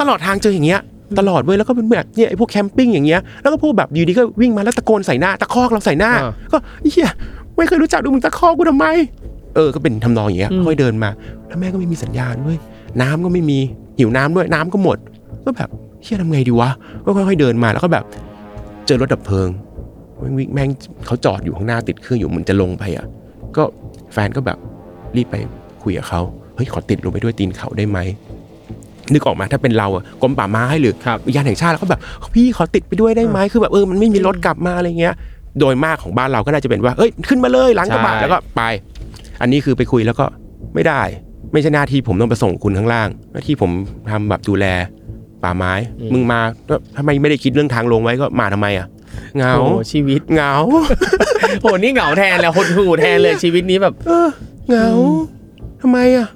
[0.02, 0.82] ตลอดทางเจออย่างเงี้ย
[1.20, 7.10] ตลอดเว้ยแล้วก็เป็นแบบเนี่ยไอ้พวกแคมปิ้งอย่างเงี้ยแล้วก็พวกแบบอยู่ดีก็วิ่งมาแล้วตะโกนใส่หน้าตะคอกเราใส่หน้าอ่าก็ไอ้เฮีย
[7.58, 8.86] ไม่เคยรู้จักดูมึงตะคอกกูทำไม
[9.56, 11.10] เออก็เป็นทำนองอย่างเงี้ยอืมค่อยเดินมา
[11.48, 12.58] แล้วแม่ก็ไม่มีสัญญาณด้วย
[13.02, 13.60] น้ำก็ไม่มี
[14.00, 14.98] หิวน้ำด้วยน้ำก็หมด
[15.46, 15.70] ก็แบบ
[16.04, 16.70] เฮียทำไงดีวะ
[17.06, 18.06] ก็ค่อยๆเดินมาแล้วก็แบบ
[18.86, 19.50] เจอรถดับเพลิง
[20.20, 20.70] แม่งวิ่งแม่ง
[21.06, 23.06] เขาจอดอยู่ข้างหน้าติดเครื่องอยู่เหมือนจะลงไปอะ
[23.58, 23.64] ก็
[24.14, 24.58] แฟนก็แบบ
[25.16, 25.36] รีบไป
[25.84, 26.22] คุยกับเขา
[26.56, 28.00] เฮ้ยขอติดลงไปด้วยตีนเขาได้ไหม
[29.12, 32.00] นึกออกมาถ้าเป็นเราอะกรมป่าไม้หรือครับอุทยานแห่งชาติแล้วก็แบบ
[32.36, 35.14] พี่ขอติดไปด้วยได้ไหมคือแบบเออมันไม่มีรถกลับมาอะไรเงี้ย
[35.60, 38.64] โดยมากของบ้านเราก็น่าจะเป็นว่าเอ้ยขึ้นมาเลยหลังกระบะใช่แล้วก็ไป
[39.42, 40.26] อันนี้คือไปคุยแล้วก็
[40.74, 41.02] ไม่ได้
[41.54, 43.72] ไม่ใช่หน้าที่ผมต้องไปส่งคุณข้างล่างหน้าที่ผม
[44.12, 44.66] ทำแบบดูแล
[45.44, 45.74] ป่าไม้
[46.14, 48.88] มึงมาก็ทำไมไม่ได้คิดเรื่องทางลงไว้ก็มาทำไมอะ
[49.38, 50.54] เหงาโอ้ชีวิตเหงา
[51.62, 54.28] โหนี่เหงาแทนเลยหดหูแทนเลยชีวิตนี้แบบเออ
[54.70, 54.88] เหงา
[55.82, 56.28] ทำไมอะ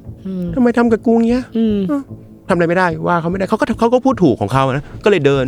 [0.56, 1.78] ทำไมทำกับกูเงี้ยอืม
[2.48, 5.46] ทำอะไรไม่ได้ว่าเขาไม่ได้เขาก็เขาก็พูดถูกของเขานะก็เลยเดิน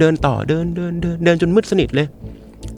[0.00, 2.06] เดินต่อเดินเดินเดินเดินจนมืดสนิทเลย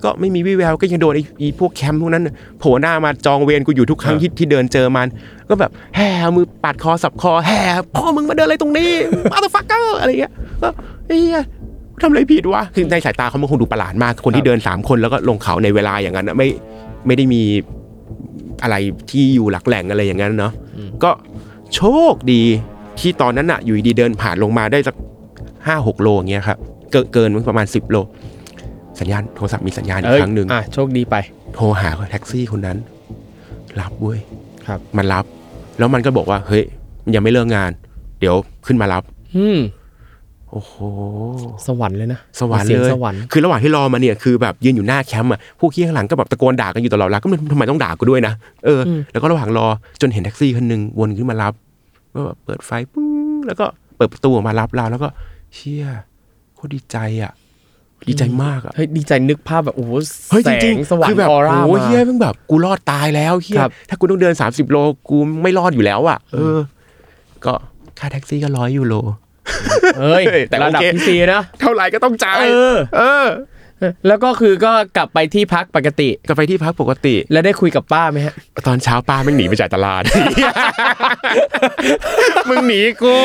[0.05, 5.09] ก็ไม่มีวี่แววก็ยังโดนไอ้ไอ้พวกแคมป์พวกนั้นน่ะโผล่หน้ามาจองเวรกูอยู่ทุกครั้งเออที่ที่เดินเจอมัน
[5.49, 7.61] ก็แบบแห่เอามือปาดคอสับคอแห่
[7.94, 8.90] พ่อมึงมาเดินอะไรตรงนี้
[9.33, 10.68] มาตฟักเกอร์อะไรเงี้ยก็
[11.07, 11.23] เฮ้ย
[12.03, 16.49] ทำอะไรผิดวะคือในสายตาเขามันคงดูประหลาดมากคนที่เดินสามคนแล้วก็ลงเขาในเวลาอย่างนั้นน่ะไม่
[17.07, 17.42] ไม่ได้มี
[18.62, 18.77] อะไร
[19.11, 20.53] ที่อยู่หลักแหล่งอะไรอย่างนั้นเนาะ
[21.05, 21.11] ก็
[21.75, 22.42] โชคดี
[23.01, 24.94] ที่ตอนนั้นอะอยู่ดีๆเดินผ่านลงมาได้สัก
[25.66, 26.59] ห้าหกโลอย่างเงี้ยครับ
[26.90, 27.97] เกินเกินประมาณสิบโล
[29.01, 31.17] สัญญาณโทรศัพท์มีสัญญาณอีเอ้กยครั้งหนึ่งอะโชคดีไป
[31.55, 32.79] โทรหาแท็กซี่คนนั้น
[33.81, 34.19] รับเว้ย
[34.67, 35.25] ครับ มันรับ
[35.79, 36.63] แล้วมันก็บอกว่า เฮ้ย
[37.15, 37.71] ยังไม่เลิกงาน
[38.21, 38.35] เดี๋ยว
[38.67, 39.03] ขึ้นมารับ
[39.37, 39.59] อืม
[40.51, 40.75] โอ้โห
[41.67, 49.67] สวรรค์เลยนะ สวรรค์เสียงเลยสวรรค์คือระหว่างที่รอมาเนี่ยคือแบบยืนอยู่หน้าแคมป์อะพวกขี้ข้างหลังก็แบบตะโกนด่ากันอยู่ตลอดเวลาก็ไม่ทำไมต้องด่ากูด้วยนะเอออมแล้วก็ระหว่างรอ
[50.01, 51.53] จนเห็นแท็กซี่คนหนึ่งวนขึ้นมารับ
[52.15, 53.09] ก็แบบเปิดไฟปึ้ง
[53.47, 55.09] แล้วก็เปิดประตูออกมารับเราแล้วก็
[55.55, 55.85] เชี่ย
[56.55, 57.33] โคตรดีใจอะ
[58.09, 59.90] ดีใจมากอะเฮ้ยดีใจนึกภาพแบบโอ้โห
[60.31, 64.77] เฮ้ยแสจริงงๆสว่างคือแบบออร่าโอ้ยมาเฮียมันแบบกูรอดตายแล้วเฮียครับถ้ากูต้องเดิน 30 โล
[65.09, 66.59] กูไม่รอดอยู่แล้วอะเออ
[67.45, 67.55] ก็
[67.99, 68.95] ค่าแท็กซี่ก็ร้อยยูโร
[70.01, 73.27] เฮ้ยแต่ระดับโอเคพีซีนะเท่าไหร่ก็ต้องจ่ายเออ เออ
[74.07, 78.35] แล้วก็คือก็กลับไปที่พักปกติก็ไปที่พักปกติ แล้วได้คุยกับป้าไหมฮะ
[78.67, 80.03] ตอนเช้าป้าแม่งหนีไปจากตลาด
[82.49, 83.17] มึงหนีกู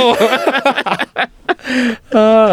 [2.14, 2.50] เออ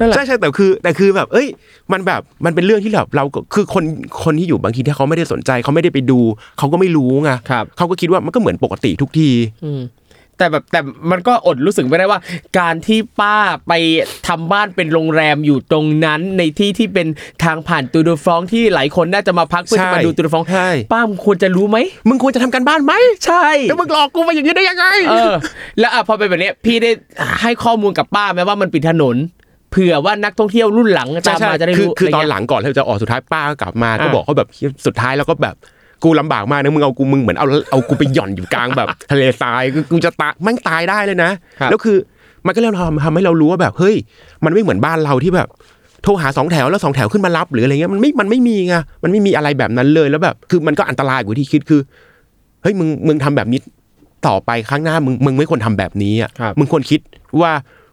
[0.00, 1.48] นั่นแหละ ใช่ใช่แต่คือแต่คือแบบ เอ้ย
[1.92, 3.84] มันแบบมันเป็นเรื่องที่แบบเราก็คือคน
[4.24, 6.20] คนที่อยู่บางทีที่เขาไม่ได้สนใจเขาไม่ได้ไปดู
[6.58, 9.30] เขาก็ไม่รู้ไงครับ เขาก็คิดว่ามันก็เหมือนปกติทุกที
[9.66, 9.82] อืม
[10.40, 12.20] แต่แบบแต่มันก็อดรู้สึกไม่ได้ว่า
[12.58, 13.36] การที่ป้า
[13.68, 13.72] ไป
[14.28, 17.06] ทำบ้านเป็นโรงแรมอยู่ตรงนั้นในที่ที่เป็น
[17.44, 22.92] ทางผ่านตูดูฟรองก์ที่หลายคนน่าจะมาพักเพื่อใช่จะมาดูตูดูฟรองก์ใช่ ป้ามึงควรจะรู้ไหมมึงควรจะทำการบ้านไหม
[23.26, 25.32] ใช่ แล้วมึงหลอกกูมาอย่างนี้ได้ยังไง เออ
[25.78, 26.90] แล้วอะพอเป็นแบบเนี้ยพี่ได้
[27.42, 29.16] ให้ข้อมูลกับป้าไหมว่ามันปิดถนน
[29.70, 34.48] เผื่อว่านักท่องเที่ยวรุ่นหลังตามมาจะได้คือรู้คือตอนะไรหเงี้ยลังก่อนที่จะออกสุดท้ายป้าก็กลับมาอ่าก็บอกเขาแบบ
[34.86, 35.56] สุดท้ายแล้วก็แบบ
[36.04, 41.30] กูลำบากมากนะมึงเอากูมึงเหมือนเอาเอากูไปหย่อนอยู่กลางแบบ ทะเลทรายคือกูจะตายแม่งตายได้เลยนะ
[41.60, 41.96] ครับแล้วคือ
[42.46, 43.96] มันก็เริ่มทำทำให้เรารู้ว่าแบบเฮ้ย
[44.44, 45.48] มันไม่เหมือนบ้านเราที่แบบ
[46.02, 51.80] โทรหาสองแถวแล้วสองแถวขึ้นมารับหรืออะไรเงี้ยมันไม่มันไม่มีไงมันไม่มีอะไรแบบนั้นเลยแล้วแบบ คือมันก็อันตรายกว่าที่คิดคือ
[52.62, 53.60] เฮ้ยมึงมึงทำแบบนี้
[54.26, 57.00] ต่อไปข้างหน้ามึงมึงไม่ควรทำแบบนี้อะครับมึงควรคิด
[57.40, 57.52] ว่า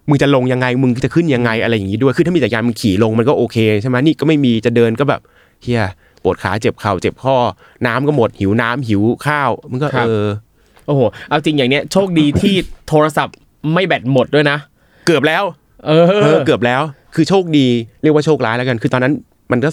[0.10, 5.22] มึงจะลงยังไงมึงจะขึ้นยังไงอะไรอย่างนี้ด้วยคือถ้ามีจักรยานมึงขี่ลงมันก็โอเคใช่ไหมนี่ก็ไม่มีจะเดินก็แบบ
[5.64, 5.84] เฮีย
[6.24, 7.36] ปวดขาเจ็บเข่าเจ็บข้อ
[7.88, 10.28] น้ำก็หมดหิวน้ำหิวข้าวมึงก็ครับเออ
[10.88, 12.55] โอ้โหเอาจริงอย่างเนี้ยโชคดีที่
[12.88, 13.36] โทรศัพท์
[13.74, 14.58] ไม่แบตหมดด้วยนะ
[15.05, 15.43] เกือบแล้ว
[15.86, 16.82] เอเอออเกือบแล้ว
[17.16, 17.68] คือโชคดี
[18.01, 19.14] เรียกว่าโชคร้ายแล้วกัน คือตอนนั้น
[19.51, 19.70] มันก็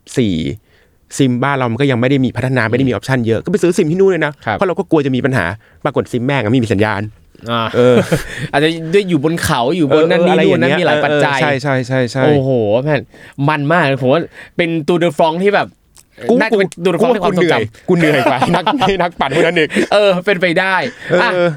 [0.00, 5.44] 2014ซิมบ้านเรามันก็ยังไม่ได้มีพัฒนาไม่ได้มี option เยอะก็ไปซื้อซิมที่นู่นเลยนะครับเพราะเราก็กลัวจะมีปัญหา
[5.84, 7.21] ปรากฏซิมแม่งอะไม่มีสัญญาณอ่า
[7.76, 7.96] เออ
[8.52, 12.50] อาจจะด้วยอยู่บนเขาอยู่บนนั่นนี่เออนู่นอะไรนั่นอย่างเงี้ยมีหลายปัจจัยเออใช่ใช่ใช่ใช่โอ้โห
[12.84, 13.02] แม่น
[13.48, 14.20] มันมากเลยผมว่า
[14.56, 15.68] เป็น Tour de France ที่แบบ
[16.30, 18.64] กูน่าจะเป็น Tour de France ในความทรงจำกูเหนื่อยกว่านัก
[19.02, 20.74] นักปั่นพวกนั้นอีกเออ เป็นไปได้
[21.22, 21.50] อะเออ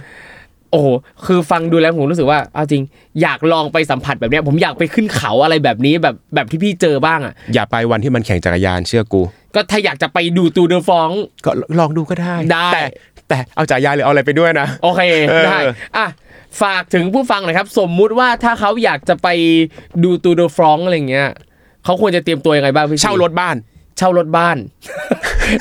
[0.72, 0.88] โอ้โห
[1.26, 2.84] คือฟังดูแล้วผมรู้สึกว่าเอาจริง
[3.22, 9.22] อยากลองไปสัมผัสแบบเนี้ยผมอยากไปขึ้นเขาอะไรแบบนี้แบบแบบที่พี่เจอบ้างอะอย่าไปวันที่มันแข่งจักรยานเชื่อกู
[9.56, 11.10] ก็ถ้าอยากจะไปดูตูเดอฟอง
[11.46, 12.84] ก็ลองดูก็ได้ได้แต่
[13.30, 15.60] แต่เอาจักรยานหรือเอาอะไรไปด้วยนะโอเคเออได้
[15.98, 16.08] อะ
[16.62, 19.28] ฝากถึงผู้ฟังหน่อยครับ สมมุติว่าถ้าเขาอยากจะไป
[20.04, 21.30] ดูตูเดอฟองอะไรอย่างเงี้ย
[21.86, 23.56] เขาควรจะเตรียมตัวยังไงบ้างพี่เช่ารถบ้าน
[23.98, 24.58] เช่ารถบ้าน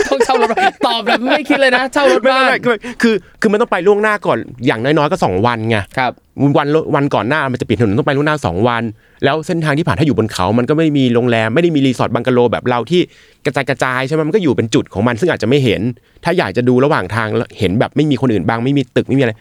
[0.06, 6.12] ต้องเช่ารถบ้านตอบแบบไม่คิดเลยนะ เช่ารถไม่บ้านไม่ไม่คือคือมันต้องไปล่วงหน้าก่อนอย่างน้อยๆก็สองวันไงครับ
[6.58, 8.82] วันวันก่อนหน้ามันจะปิดถนนต้องไปล่วงหน้าสองวัน
[9.24, 13.00] แล้วเส้นทางที่ผ่านถ้าอยู่บนเขา มันก็ไม่มีโรงแรมไม่ได้มีรีสอร์ทบังกะโลแบบเราที่
[13.44, 15.80] กระจายกระจายใช่ไหมมันก็อยู่เป็นจุดของมันซึ่งอาจจะไม่เห็น
[16.24, 19.32] ถ้าอยากจะดูระหว่างทางแล้วเห็นแบบไม่มีคนอื่นบ้างไม่มีตึกไม่มีอะไร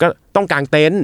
[0.00, 1.02] ก็ต้องกางเต็นท์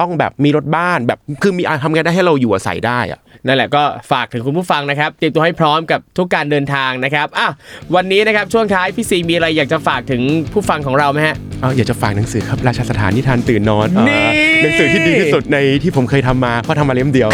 [0.00, 3.82] ต้องแบบมีรถบ้านแบบคือมีทำไงได้ให้เราอยู่อาศัยได้อะนั่นแหละก็
[4.12, 7.48] ฝากถึงคุณผู้ฟังนะครับเตรียมตัวให้พร้อมกับทุกการเดินทางนะครับอะ
[7.94, 10.22] วันนี้นะครับช่วงท้ายพี่ซีมีอะไรอยากจะฝากถึง
[10.52, 14.24] ผู้ฟังของเราไหมฮะเอาอยากจะฝากหนังสือครับราชสถานนิทานตื่นนอนเอ่อนี่
[14.62, 17.28] หนังสือที่ดีที่สุดในที่ผมเคยทำมาเพราะทำมาเล่มเดียว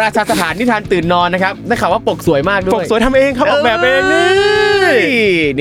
[0.00, 4.28] ราชาสถานนิทานตื่นนอนนะครับได้ข่าวว่าปกสวยมากด้วยปกสวยทำเองครับออกแบบเองนี่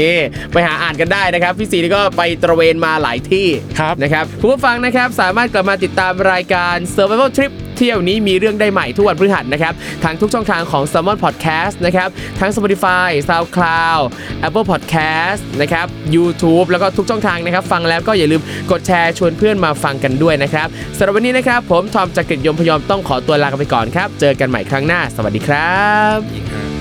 [0.01, 0.17] นี่
[0.53, 3.47] ไปหาอ่านกันได้นะครับ พี่ซีนี่ก็ไปตระเวนมาหลายที่
[3.79, 9.73] ครับนะครับคุณผู้ฟังนะครับสามารถกลับมาติดตามรายการ Survival Trip เที่ยวนี้มีเรื่องได้ใหม่ทุกวันพฤหัสนะครับ
[10.03, 12.09] ทางทุกช่องทางของ s ซ l m o n Podcast นะครับ
[12.39, 14.03] ทั้ง Spotify SoundCloud
[14.47, 20.67] Apple Podcast นะครับ YouTube แล้วก็ทุกช่องทางนะครับ ฟังแล้วก็อย่าลืมกดแชร์ชวนเพื่อนมาฟังกันด้วยนะครับ
[20.97, 25.81] สำหรับวันนี้นะครับ ผมทอมจากกริฑยมพยอมต้องขอตัวลาไปก่อนครับ เจอกันใหม่ครั้งหน้า สวัสดีครั
[26.17, 26.76] บ